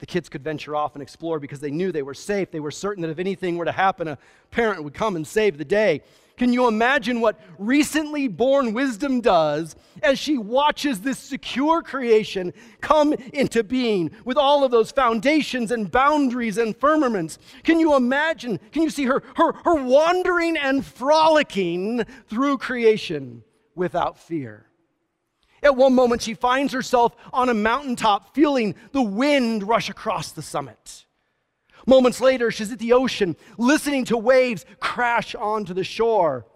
The 0.00 0.06
kids 0.06 0.28
could 0.28 0.42
venture 0.42 0.74
off 0.74 0.94
and 0.94 1.02
explore 1.02 1.38
because 1.38 1.60
they 1.60 1.70
knew 1.70 1.92
they 1.92 2.02
were 2.02 2.14
safe. 2.14 2.50
They 2.50 2.60
were 2.60 2.70
certain 2.70 3.02
that 3.02 3.10
if 3.10 3.18
anything 3.18 3.56
were 3.56 3.66
to 3.66 3.72
happen, 3.72 4.08
a 4.08 4.18
parent 4.50 4.82
would 4.82 4.94
come 4.94 5.14
and 5.14 5.26
save 5.26 5.58
the 5.58 5.64
day. 5.64 6.02
Can 6.38 6.54
you 6.54 6.68
imagine 6.68 7.20
what 7.20 7.38
recently 7.58 8.26
born 8.26 8.72
wisdom 8.72 9.20
does 9.20 9.76
as 10.02 10.18
she 10.18 10.38
watches 10.38 11.02
this 11.02 11.18
secure 11.18 11.82
creation 11.82 12.54
come 12.80 13.12
into 13.12 13.62
being 13.62 14.10
with 14.24 14.38
all 14.38 14.64
of 14.64 14.70
those 14.70 14.90
foundations 14.90 15.70
and 15.70 15.90
boundaries 15.90 16.56
and 16.56 16.74
firmaments? 16.74 17.38
Can 17.62 17.78
you 17.78 17.94
imagine? 17.94 18.58
Can 18.72 18.82
you 18.82 18.88
see 18.88 19.04
her, 19.04 19.22
her, 19.36 19.52
her 19.52 19.84
wandering 19.84 20.56
and 20.56 20.82
frolicking 20.82 22.06
through 22.28 22.56
creation 22.56 23.44
without 23.74 24.18
fear? 24.18 24.69
At 25.62 25.76
one 25.76 25.94
moment, 25.94 26.22
she 26.22 26.34
finds 26.34 26.72
herself 26.72 27.14
on 27.32 27.48
a 27.48 27.54
mountaintop 27.54 28.34
feeling 28.34 28.74
the 28.92 29.02
wind 29.02 29.62
rush 29.62 29.88
across 29.88 30.32
the 30.32 30.42
summit. 30.42 31.06
Moments 31.86 32.20
later, 32.20 32.50
she's 32.50 32.72
at 32.72 32.78
the 32.78 32.92
ocean, 32.92 33.36
listening 33.58 34.04
to 34.06 34.16
waves 34.16 34.64
crash 34.80 35.34
onto 35.34 35.74
the 35.74 35.84
shore. 35.84 36.46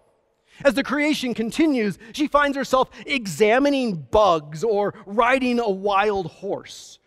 As 0.63 0.73
the 0.73 0.83
creation 0.83 1.33
continues, 1.33 1.97
she 2.13 2.27
finds 2.27 2.55
herself 2.55 2.89
examining 3.05 3.95
bugs 3.95 4.63
or 4.63 4.93
riding 5.05 5.59
a 5.59 5.69
wild 5.69 6.27
horse. 6.27 6.99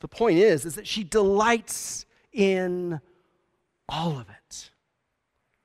The 0.00 0.08
point 0.08 0.38
is, 0.38 0.64
is 0.64 0.76
that 0.76 0.86
she 0.86 1.04
delights 1.04 2.06
in 2.32 3.00
all 3.88 4.18
of 4.18 4.28
it 4.30 4.69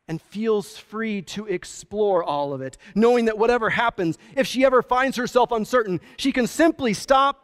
and 0.08 0.22
feels 0.22 0.78
free 0.78 1.22
to 1.22 1.46
explore 1.48 2.24
all 2.24 2.54
of 2.54 2.62
it, 2.62 2.78
knowing 2.94 3.26
that 3.26 3.38
whatever 3.38 3.70
happens, 3.70 4.18
if 4.36 4.46
she 4.46 4.63
ever 4.63 4.82
finds 4.82 5.18
herself 5.18 5.52
uncertain, 5.52 6.00
she 6.18 6.32
can 6.32 6.48
simply 6.48 6.94
stop, 6.94 7.44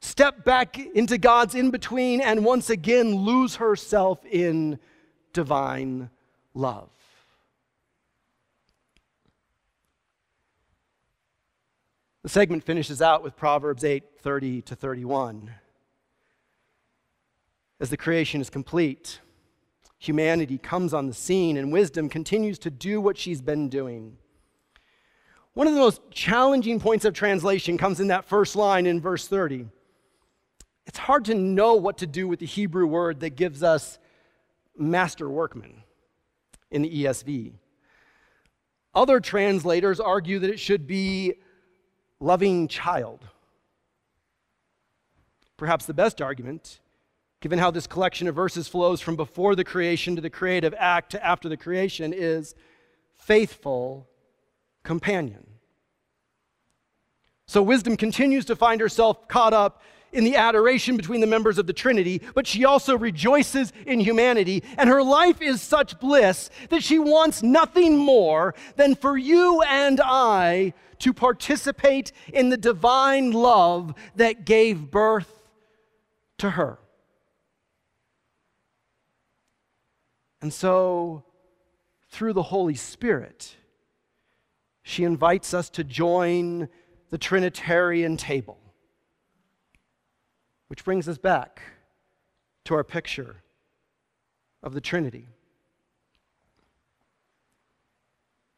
step 0.00 0.44
back 0.44 0.78
into 0.78 1.18
God's 1.18 1.54
in 1.54 1.70
between, 1.70 2.20
and 2.20 2.44
once 2.44 2.68
again 2.70 3.14
lose 3.14 3.56
herself 3.56 4.24
in 4.26 4.78
divine 5.32 6.10
love. 6.54 6.90
The 12.22 12.28
segment 12.28 12.64
finishes 12.64 13.00
out 13.00 13.22
with 13.22 13.36
Proverbs 13.36 13.84
8 13.84 14.02
30 14.20 14.62
to 14.62 14.74
31. 14.74 15.54
As 17.80 17.90
the 17.90 17.96
creation 17.96 18.40
is 18.40 18.50
complete, 18.50 19.20
humanity 19.98 20.58
comes 20.58 20.94
on 20.94 21.06
the 21.06 21.14
scene 21.14 21.56
and 21.56 21.72
wisdom 21.72 22.08
continues 22.08 22.58
to 22.60 22.70
do 22.70 23.00
what 23.00 23.18
she's 23.18 23.42
been 23.42 23.68
doing. 23.68 24.16
One 25.54 25.66
of 25.66 25.74
the 25.74 25.80
most 25.80 26.00
challenging 26.10 26.78
points 26.78 27.04
of 27.04 27.14
translation 27.14 27.76
comes 27.76 27.98
in 27.98 28.08
that 28.08 28.24
first 28.24 28.54
line 28.54 28.86
in 28.86 29.00
verse 29.00 29.26
30. 29.26 29.66
It's 30.86 30.98
hard 30.98 31.24
to 31.26 31.34
know 31.34 31.74
what 31.74 31.98
to 31.98 32.06
do 32.06 32.28
with 32.28 32.38
the 32.38 32.46
Hebrew 32.46 32.86
word 32.86 33.20
that 33.20 33.30
gives 33.30 33.62
us 33.62 33.98
master 34.76 35.28
workman 35.28 35.82
in 36.70 36.82
the 36.82 37.04
ESV. 37.04 37.54
Other 38.94 39.20
translators 39.20 40.00
argue 40.00 40.38
that 40.38 40.50
it 40.50 40.60
should 40.60 40.86
be 40.86 41.34
loving 42.20 42.68
child. 42.68 43.26
Perhaps 45.56 45.86
the 45.86 45.94
best 45.94 46.22
argument 46.22 46.78
given 47.40 47.58
how 47.58 47.70
this 47.70 47.86
collection 47.86 48.26
of 48.26 48.34
verses 48.34 48.68
flows 48.68 49.00
from 49.00 49.16
before 49.16 49.54
the 49.54 49.64
creation 49.64 50.16
to 50.16 50.22
the 50.22 50.30
creative 50.30 50.74
act 50.76 51.12
to 51.12 51.24
after 51.24 51.48
the 51.48 51.56
creation, 51.56 52.12
is 52.12 52.54
faithful 53.14 54.08
companion. 54.82 55.46
So 57.46 57.62
wisdom 57.62 57.96
continues 57.96 58.44
to 58.46 58.56
find 58.56 58.80
herself 58.80 59.28
caught 59.28 59.54
up 59.54 59.82
in 60.12 60.24
the 60.24 60.36
adoration 60.36 60.96
between 60.96 61.20
the 61.20 61.26
members 61.26 61.58
of 61.58 61.66
the 61.66 61.72
Trinity, 61.72 62.22
but 62.34 62.46
she 62.46 62.64
also 62.64 62.96
rejoices 62.96 63.72
in 63.86 64.00
humanity, 64.00 64.62
and 64.76 64.88
her 64.88 65.02
life 65.02 65.42
is 65.42 65.60
such 65.60 65.98
bliss 66.00 66.50
that 66.70 66.82
she 66.82 66.98
wants 66.98 67.42
nothing 67.42 67.96
more 67.96 68.54
than 68.76 68.94
for 68.94 69.16
you 69.16 69.62
and 69.62 70.00
I 70.02 70.72
to 71.00 71.12
participate 71.12 72.12
in 72.32 72.48
the 72.48 72.56
divine 72.56 73.32
love 73.32 73.94
that 74.16 74.44
gave 74.44 74.90
birth 74.90 75.46
to 76.38 76.50
her. 76.50 76.78
And 80.40 80.52
so, 80.52 81.24
through 82.10 82.32
the 82.32 82.42
Holy 82.42 82.74
Spirit, 82.74 83.56
she 84.82 85.04
invites 85.04 85.52
us 85.52 85.68
to 85.70 85.84
join 85.84 86.68
the 87.10 87.18
Trinitarian 87.18 88.16
table. 88.16 88.58
Which 90.68 90.84
brings 90.84 91.08
us 91.08 91.18
back 91.18 91.62
to 92.64 92.74
our 92.74 92.84
picture 92.84 93.42
of 94.62 94.74
the 94.74 94.80
Trinity. 94.80 95.26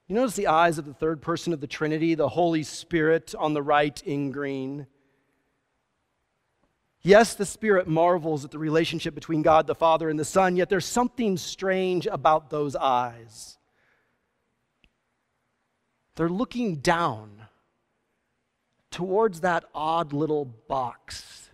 You 0.09 0.17
notice 0.17 0.35
the 0.35 0.49
eyes 0.49 0.77
of 0.77 0.87
the 0.87 0.93
third 0.93 1.23
person 1.23 1.53
of 1.53 1.61
the 1.61 1.69
Trinity, 1.69 2.17
the 2.17 2.31
Holy 2.31 2.65
Spirit 2.65 3.33
on 3.39 3.55
the 3.55 3.63
right 3.63 4.03
in 4.03 4.33
green. 4.33 4.89
Yes, 7.03 7.35
the 7.35 7.47
Spirit 7.47 7.89
marvels 7.89 8.45
at 8.45 8.51
the 8.51 8.59
relationship 8.59 9.15
between 9.15 9.43
God 9.43 9.67
the 9.67 9.75
Father 9.75 10.11
and 10.11 10.19
the 10.19 10.25
Son, 10.25 10.57
yet 10.57 10.69
there's 10.69 10.85
something 10.85 11.37
strange 11.37 12.07
about 12.07 12.51
those 12.51 12.77
eyes. 12.77 13.57
They're 16.17 16.29
looking 16.29 16.77
down 16.77 17.47
towards 18.91 19.41
that 19.41 19.65
odd 19.75 20.13
little 20.13 20.45
box 20.45 21.49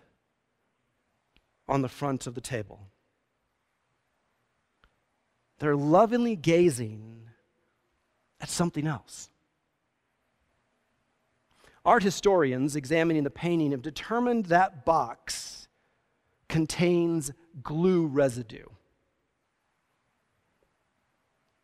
on 1.69 1.83
the 1.83 1.89
front 1.89 2.27
of 2.27 2.35
the 2.35 2.41
table. 2.41 2.81
They're 5.59 5.77
lovingly 5.77 6.35
gazing 6.35 7.29
at 8.41 8.49
something 8.49 8.87
else. 8.87 9.31
Art 11.87 12.03
historians 12.03 12.75
examining 12.75 13.23
the 13.23 13.31
painting 13.31 13.71
have 13.71 13.81
determined 13.81 14.47
that 14.47 14.85
box 14.85 15.69
contains 16.49 17.31
glue 17.63 18.07
residue. 18.07 18.67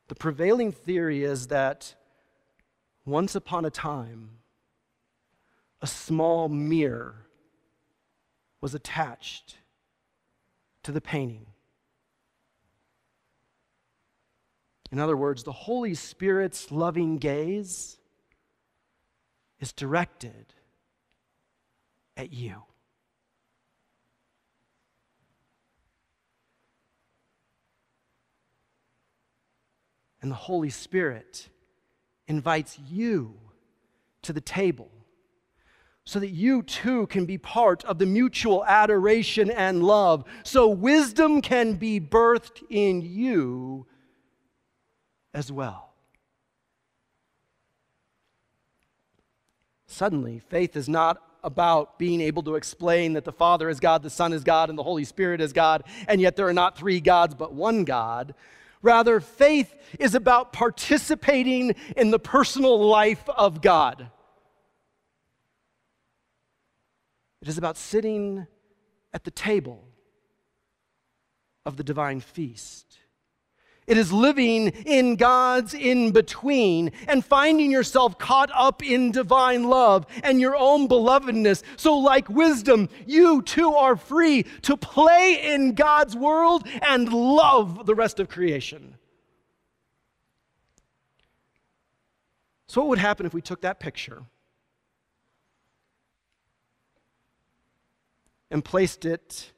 The 0.07 0.15
prevailing 0.15 0.71
theory 0.71 1.25
is 1.25 1.49
that 1.49 1.97
once 3.05 3.35
upon 3.35 3.65
a 3.65 3.71
time, 3.71 4.31
a 5.81 5.89
small 5.89 6.49
mirror 6.49 7.27
was 8.61 8.75
attached 8.75 9.57
to 10.85 10.93
the 10.93 11.01
painting. 11.01 11.47
In 14.93 15.01
other 15.01 15.17
words, 15.17 15.43
the 15.43 15.51
Holy 15.51 15.95
Spirit's 15.95 16.71
loving 16.71 17.19
gaze 17.19 17.99
is 19.63 19.73
directed 19.73 20.53
at 22.17 22.33
you. 22.33 22.65
And 30.21 30.31
the 30.31 30.37
Holy 30.37 30.69
Spirit 30.69 31.49
invites 32.27 32.77
you 32.91 33.35
to 34.23 34.33
the 34.33 34.41
table 34.41 34.91
so 36.05 36.19
that 36.19 36.31
you 36.31 36.65
too 36.65 37.07
can 37.07 37.25
be 37.25 37.39
part 37.39 37.85
of 37.85 38.01
the 38.01 38.07
mutual 38.07 38.65
adoration 38.65 39.49
and 39.49 39.85
love, 39.85 40.25
so 40.43 40.67
wisdom 40.67 41.41
can 41.41 41.75
be 41.75 42.01
birthed 42.01 42.65
in 42.69 43.01
you 43.01 43.87
as 45.33 45.53
well. 45.53 45.92
Suddenly, 49.93 50.39
faith 50.39 50.75
is 50.75 50.89
not 50.89 51.23
about 51.45 51.99
being 51.99 52.23
able 52.23 52.43
to 52.45 52.55
explain 52.55 53.13
that 53.13 53.25
the 53.25 53.33
Father 53.33 53.69
is 53.69 53.79
God, 53.79 54.03
the 54.03 54.09
Son 54.09 54.33
is 54.33 54.43
God, 54.43 54.71
and 54.71 54.79
the 54.79 54.83
Holy 54.83 55.05
Spirit 55.05 55.43
is 55.43 55.53
God, 55.53 55.85
and 56.09 56.19
yet 56.19 56.35
there 56.35 56.49
are 56.49 56.55
not 56.55 56.79
three 56.79 56.99
gods 56.99 57.35
but 57.35 57.53
one 57.53 57.85
God. 57.85 58.35
Rather, 58.81 59.21
faith 59.21 59.75
is 59.99 60.15
about 60.15 60.55
participating 60.55 61.75
in 61.95 62.11
the 62.11 62.19
personal 62.19 62.83
life 62.83 63.29
of 63.29 63.61
God. 63.61 64.09
It 67.43 67.49
is 67.49 67.59
about 67.59 67.77
sitting 67.77 68.47
at 69.13 69.25
the 69.25 69.31
table 69.31 69.85
of 71.67 71.77
the 71.77 71.85
divine 71.85 72.21
feast. 72.21 72.99
It 73.87 73.99
is 73.99 74.13
living 74.13 74.69
in 74.69 75.17
God's 75.17 75.75
in 75.75 76.13
between 76.13 76.93
and 77.09 77.25
finding 77.25 77.71
yourself 77.71 78.17
caught 78.17 78.51
up 78.55 78.83
in 78.83 79.11
divine 79.11 79.65
love 79.65 80.07
and 80.23 80.41
your 80.41 80.57
own 80.57 80.87
belovedness. 80.87 81.65
So, 81.77 81.99
like 81.99 82.29
wisdom, 82.29 82.89
you 83.07 83.43
too 83.43 83.75
are 83.75 83.97
free 83.97 84.45
to 84.63 84.77
play 84.77 85.53
in 85.53 85.75
God's 85.75 86.15
world 86.15 86.67
and 86.81 87.13
love 87.13 87.85
the 87.85 87.95
rest 87.95 88.21
of 88.21 88.29
creation. 88.29 88.95
So, 92.69 92.83
what 92.83 92.91
would 92.91 92.99
happen 93.01 93.27
if 93.27 93.35
we 93.35 93.43
took 93.43 93.63
that 93.63 93.81
picture 93.81 94.23
and 98.49 98.65
placed 98.65 99.05
it 99.05 99.51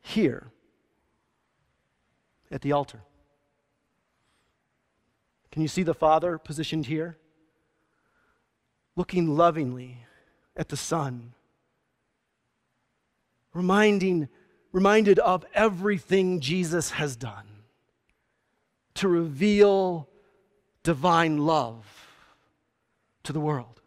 here? 0.00 0.50
At 2.50 2.62
the 2.62 2.72
altar. 2.72 3.00
Can 5.50 5.62
you 5.62 5.68
see 5.68 5.82
the 5.82 5.94
Father 5.94 6.38
positioned 6.38 6.86
here? 6.86 7.16
Looking 8.94 9.36
lovingly 9.36 10.06
at 10.56 10.68
the 10.68 10.76
Son, 10.76 11.32
reminding, 13.52 14.28
reminded 14.72 15.18
of 15.18 15.44
everything 15.54 16.40
Jesus 16.40 16.90
has 16.92 17.16
done 17.16 17.46
to 18.94 19.08
reveal 19.08 20.08
divine 20.82 21.38
love 21.38 21.84
to 23.22 23.32
the 23.32 23.40
world. 23.40 23.80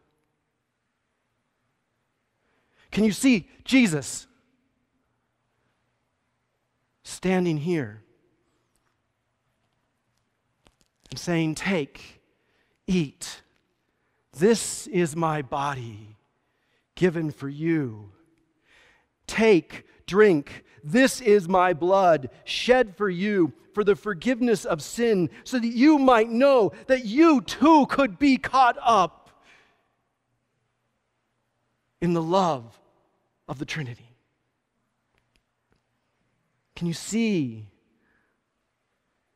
Can 2.91 3.03
you 3.03 3.11
see 3.11 3.47
Jesus 3.63 4.27
standing 7.03 7.57
here? 7.57 8.03
And 11.09 11.19
saying, 11.19 11.55
Take, 11.55 12.21
eat. 12.87 13.41
This 14.37 14.87
is 14.87 15.15
my 15.15 15.41
body 15.41 16.17
given 16.95 17.31
for 17.31 17.49
you. 17.49 18.11
Take, 19.27 19.85
drink. 20.05 20.63
This 20.83 21.21
is 21.21 21.47
my 21.47 21.73
blood 21.73 22.29
shed 22.45 22.95
for 22.95 23.09
you 23.09 23.53
for 23.73 23.83
the 23.83 23.95
forgiveness 23.95 24.65
of 24.65 24.81
sin, 24.81 25.29
so 25.43 25.59
that 25.59 25.67
you 25.67 25.97
might 25.99 26.29
know 26.29 26.71
that 26.87 27.05
you 27.05 27.41
too 27.41 27.85
could 27.87 28.17
be 28.17 28.37
caught 28.37 28.77
up 28.81 29.43
in 32.01 32.13
the 32.13 32.21
love 32.21 32.79
of 33.47 33.59
the 33.59 33.65
Trinity. 33.65 34.15
Can 36.75 36.87
you 36.87 36.93
see 36.93 37.67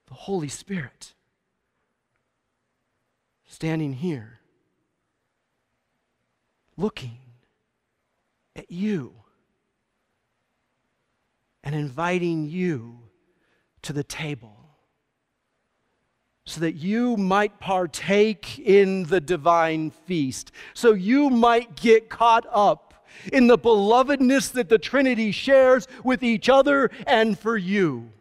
the 0.07 0.13
Holy 0.13 0.47
Spirit? 0.47 1.13
Standing 3.54 3.93
here, 3.93 4.39
looking 6.76 7.20
at 8.56 8.72
you 8.72 9.14
and 11.64 11.76
inviting 11.76 12.49
you 12.49 12.97
to 13.84 13.93
the 13.93 14.04
table 14.04 14.58
so 16.45 16.62
that 16.62 16.74
you 16.74 17.16
might 17.16 17.60
partake 17.60 18.58
in 18.58 19.04
the 19.04 19.22
divine 19.22 19.91
feast, 19.91 20.51
so 20.74 20.93
you 20.93 21.30
might 21.30 21.76
get 21.76 22.10
caught 22.10 22.47
up 22.51 23.06
in 23.32 23.45
the 23.45 23.58
belovedness 23.58 24.51
that 24.51 24.68
the 24.68 24.80
Trinity 24.80 25.32
shares 25.32 25.88
with 26.04 26.24
each 26.24 26.49
other 26.49 26.89
and 27.06 27.38
for 27.38 27.56
you, 27.56 28.12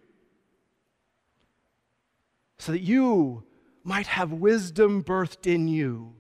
so 2.59 2.73
that 2.73 2.83
you 2.83 3.43
might 3.85 4.07
have 4.07 4.33
wisdom 4.33 5.03
birthed 5.03 5.47
in 5.47 5.69
you 5.69 6.15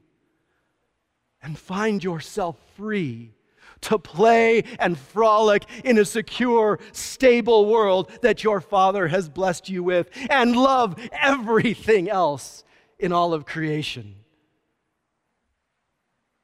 and 1.42 1.58
find 1.58 2.02
yourself 2.02 2.56
free 2.76 3.34
to 3.82 3.98
play 3.98 4.62
and 4.78 4.96
frolic 4.96 5.64
in 5.84 5.98
a 5.98 6.04
secure, 6.04 6.78
stable 6.92 7.66
world 7.66 8.10
that 8.22 8.44
your 8.44 8.60
Father 8.60 9.08
has 9.08 9.28
blessed 9.28 9.68
you 9.68 9.82
with 9.82 10.08
and 10.30 10.56
love 10.56 10.96
everything 11.12 12.08
else 12.08 12.64
in 12.98 13.12
all 13.12 13.34
of 13.34 13.44
creation. 13.44 14.14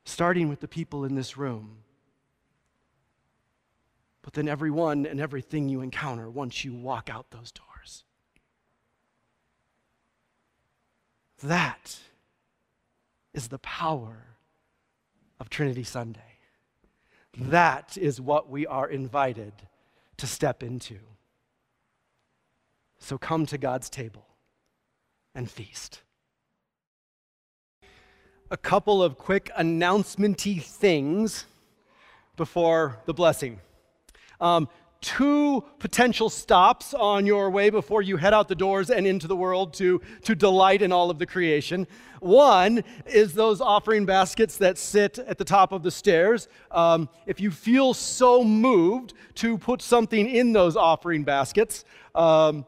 Starting 0.05 0.49
with 0.49 0.61
the 0.61 0.69
people 0.69 1.05
in 1.05 1.15
this 1.15 1.37
room, 1.37 1.79
but 4.23 4.33
then 4.33 4.49
everyone 4.49 5.07
and 5.07 5.21
everything 5.21 5.69
you 5.69 5.81
encounter 5.81 6.29
once 6.29 6.65
you 6.65 6.75
walk 6.75 7.09
out 7.09 7.31
those 7.31 7.53
doors. 7.53 7.68
That 11.43 11.99
is 13.33 13.49
the 13.49 13.59
power 13.59 14.37
of 15.39 15.49
Trinity 15.49 15.85
Sunday. 15.85 16.21
That 17.37 17.97
is 17.97 18.21
what 18.21 18.51
we 18.51 18.67
are 18.67 18.89
invited 18.89 19.53
to 20.17 20.27
step 20.27 20.63
into. 20.63 20.99
So 22.99 23.17
come 23.17 23.47
to 23.47 23.59
God's 23.59 23.89
table 23.89 24.27
and 25.35 25.49
feast. 25.49 26.01
A 28.51 28.57
couple 28.57 29.03
of 29.03 29.17
quick 29.17 29.51
announcementy 29.57 30.61
things 30.61 31.45
before 32.37 32.99
the 33.05 33.15
blessing. 33.15 33.61
Um, 34.41 34.69
two 35.01 35.65
potential 35.79 36.29
stops 36.29 36.93
on 36.93 37.25
your 37.25 37.51
way 37.51 37.71
before 37.71 38.03
you 38.03 38.17
head 38.17 38.35
out 38.35 38.49
the 38.49 38.55
doors 38.55 38.91
and 38.91 39.07
into 39.07 39.29
the 39.29 39.37
world 39.37 39.73
to, 39.75 40.01
to 40.23 40.35
delight 40.35 40.83
in 40.83 40.91
all 40.91 41.11
of 41.11 41.19
the 41.19 41.27
creation. 41.27 41.87
One 42.21 42.83
is 43.07 43.35
those 43.35 43.61
offering 43.61 44.07
baskets 44.07 44.57
that 44.59 44.77
sit 44.77 45.19
at 45.21 45.39
the 45.39 45.45
top 45.45 45.71
of 45.71 45.85
the 45.85 45.91
stairs. 45.91 46.49
Um, 46.73 47.09
if 47.27 47.41
you 47.41 47.51
feel 47.53 47.95
so 47.95 48.43
moved 48.43 49.15
to 49.37 49.57
put 49.57 49.83
something 49.83 50.29
in 50.29 50.53
those 50.53 50.77
offering 50.77 51.23
baskets, 51.23 51.85
um, 52.17 52.67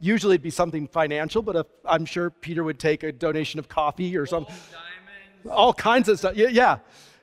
usually 0.00 0.34
it'd 0.34 0.42
be 0.42 0.50
something 0.50 0.88
financial, 0.88 1.42
but 1.42 1.56
if, 1.56 1.66
I'm 1.84 2.06
sure 2.06 2.30
Peter 2.30 2.64
would 2.64 2.78
take 2.78 3.02
a 3.02 3.12
donation 3.12 3.58
of 3.58 3.68
coffee 3.68 4.16
or 4.16 4.24
something. 4.24 4.54
All 5.50 5.74
kinds 5.74 6.08
of 6.08 6.18
stuff. 6.18 6.36
Yeah, 6.36 6.48
yeah. 6.48 6.78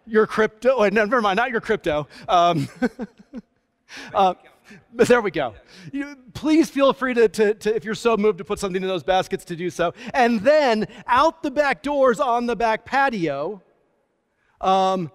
your 0.05 0.27
crypto. 0.27 0.75
Oh, 0.77 0.89
never 0.89 1.21
mind, 1.21 1.37
not 1.37 1.49
your 1.49 1.61
crypto. 1.61 2.07
Um, 2.29 2.69
Uh, 4.13 4.33
but 4.93 5.07
there 5.07 5.21
we 5.21 5.31
go. 5.31 5.53
You, 5.91 6.15
please 6.33 6.69
feel 6.69 6.93
free 6.93 7.13
to, 7.13 7.27
to, 7.27 7.53
to, 7.53 7.75
if 7.75 7.83
you're 7.85 7.95
so 7.95 8.17
moved, 8.17 8.37
to 8.39 8.45
put 8.45 8.59
something 8.59 8.81
in 8.81 8.87
those 8.87 9.03
baskets 9.03 9.45
to 9.45 9.55
do 9.55 9.69
so. 9.69 9.93
And 10.13 10.41
then 10.41 10.87
out 11.07 11.43
the 11.43 11.51
back 11.51 11.83
doors 11.83 12.19
on 12.19 12.45
the 12.45 12.55
back 12.55 12.85
patio, 12.85 13.61
um, 14.61 15.11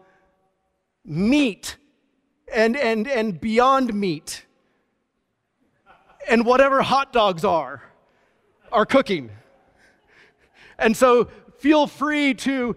meat 1.05 1.77
and, 2.53 2.77
and, 2.77 3.09
and 3.09 3.41
beyond 3.41 3.95
meat 3.95 4.45
and 6.29 6.45
whatever 6.45 6.83
hot 6.83 7.13
dogs 7.13 7.45
are, 7.45 7.83
are 8.71 8.85
cooking. 8.87 9.31
And 10.79 10.97
so 10.97 11.29
feel 11.59 11.87
free 11.87 12.35
to 12.35 12.77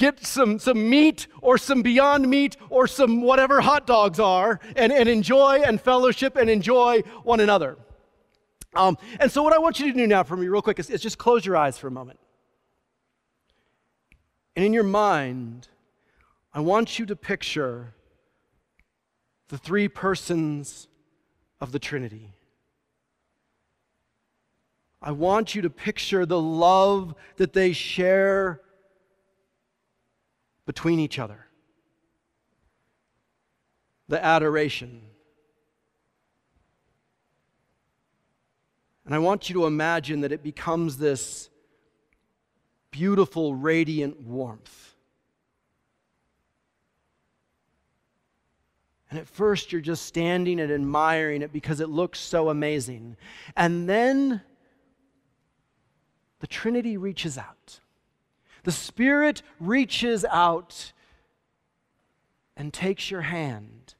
get 0.00 0.26
some, 0.26 0.58
some 0.58 0.88
meat 0.88 1.28
or 1.42 1.58
some 1.58 1.82
beyond 1.82 2.26
meat 2.26 2.56
or 2.70 2.88
some 2.88 3.20
whatever 3.20 3.60
hot 3.60 3.86
dogs 3.86 4.18
are 4.18 4.58
and, 4.74 4.92
and 4.92 5.08
enjoy 5.08 5.60
and 5.60 5.80
fellowship 5.80 6.36
and 6.36 6.48
enjoy 6.48 7.02
one 7.22 7.38
another. 7.38 7.76
Um, 8.74 8.96
and 9.20 9.30
so, 9.30 9.42
what 9.42 9.52
I 9.52 9.58
want 9.58 9.78
you 9.78 9.92
to 9.92 9.98
do 9.98 10.06
now 10.06 10.22
for 10.22 10.36
me, 10.36 10.48
real 10.48 10.62
quick, 10.62 10.78
is, 10.78 10.90
is 10.90 11.02
just 11.02 11.18
close 11.18 11.44
your 11.44 11.56
eyes 11.56 11.76
for 11.76 11.88
a 11.88 11.90
moment. 11.90 12.18
And 14.56 14.64
in 14.64 14.72
your 14.72 14.84
mind, 14.84 15.68
I 16.54 16.60
want 16.60 16.98
you 16.98 17.06
to 17.06 17.16
picture 17.16 17.94
the 19.48 19.58
three 19.58 19.88
persons 19.88 20.88
of 21.60 21.72
the 21.72 21.78
Trinity. 21.78 22.32
I 25.02 25.12
want 25.12 25.54
you 25.54 25.62
to 25.62 25.70
picture 25.70 26.24
the 26.24 26.40
love 26.40 27.14
that 27.36 27.52
they 27.52 27.72
share 27.72 28.60
between 30.70 31.00
each 31.00 31.18
other. 31.18 31.46
The 34.06 34.24
adoration. 34.24 35.02
And 39.04 39.12
I 39.12 39.18
want 39.18 39.48
you 39.48 39.54
to 39.54 39.66
imagine 39.66 40.20
that 40.20 40.30
it 40.30 40.44
becomes 40.44 40.96
this 40.96 41.50
beautiful, 42.92 43.52
radiant 43.52 44.20
warmth. 44.20 44.94
And 49.10 49.18
at 49.18 49.26
first, 49.26 49.72
you're 49.72 49.80
just 49.80 50.06
standing 50.06 50.60
and 50.60 50.70
admiring 50.70 51.42
it 51.42 51.52
because 51.52 51.80
it 51.80 51.88
looks 51.88 52.20
so 52.20 52.48
amazing. 52.48 53.16
And 53.56 53.88
then 53.88 54.40
the 56.38 56.46
Trinity 56.46 56.96
reaches 56.96 57.36
out. 57.36 57.80
The 58.64 58.72
Spirit 58.72 59.42
reaches 59.58 60.24
out 60.24 60.92
and 62.56 62.72
takes 62.72 63.10
your 63.10 63.22
hand 63.22 63.94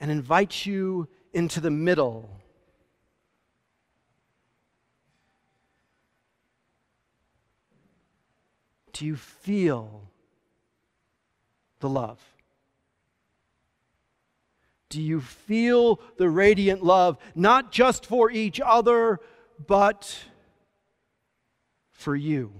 and 0.00 0.10
invites 0.10 0.66
you 0.66 1.08
into 1.32 1.60
the 1.60 1.70
middle. 1.70 2.30
Do 8.92 9.06
you 9.06 9.14
feel 9.14 10.10
the 11.78 11.88
love? 11.88 12.20
Do 14.88 15.00
you 15.00 15.20
feel 15.20 16.00
the 16.16 16.28
radiant 16.28 16.82
love, 16.82 17.18
not 17.34 17.70
just 17.70 18.06
for 18.06 18.30
each 18.30 18.60
other, 18.60 19.20
but 19.66 20.18
for 21.98 22.14
you? 22.14 22.52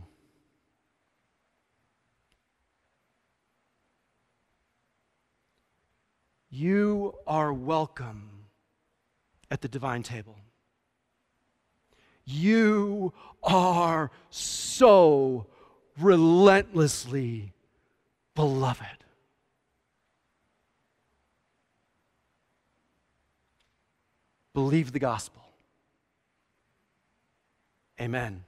You 6.51 7.15
are 7.25 7.53
welcome 7.53 8.47
at 9.49 9.61
the 9.61 9.69
divine 9.69 10.03
table. 10.03 10.37
You 12.25 13.13
are 13.45 14.11
so 14.29 15.47
relentlessly 16.01 17.53
beloved. 18.35 19.05
Believe 24.53 24.91
the 24.91 24.99
gospel. 24.99 25.45
Amen. 28.01 28.43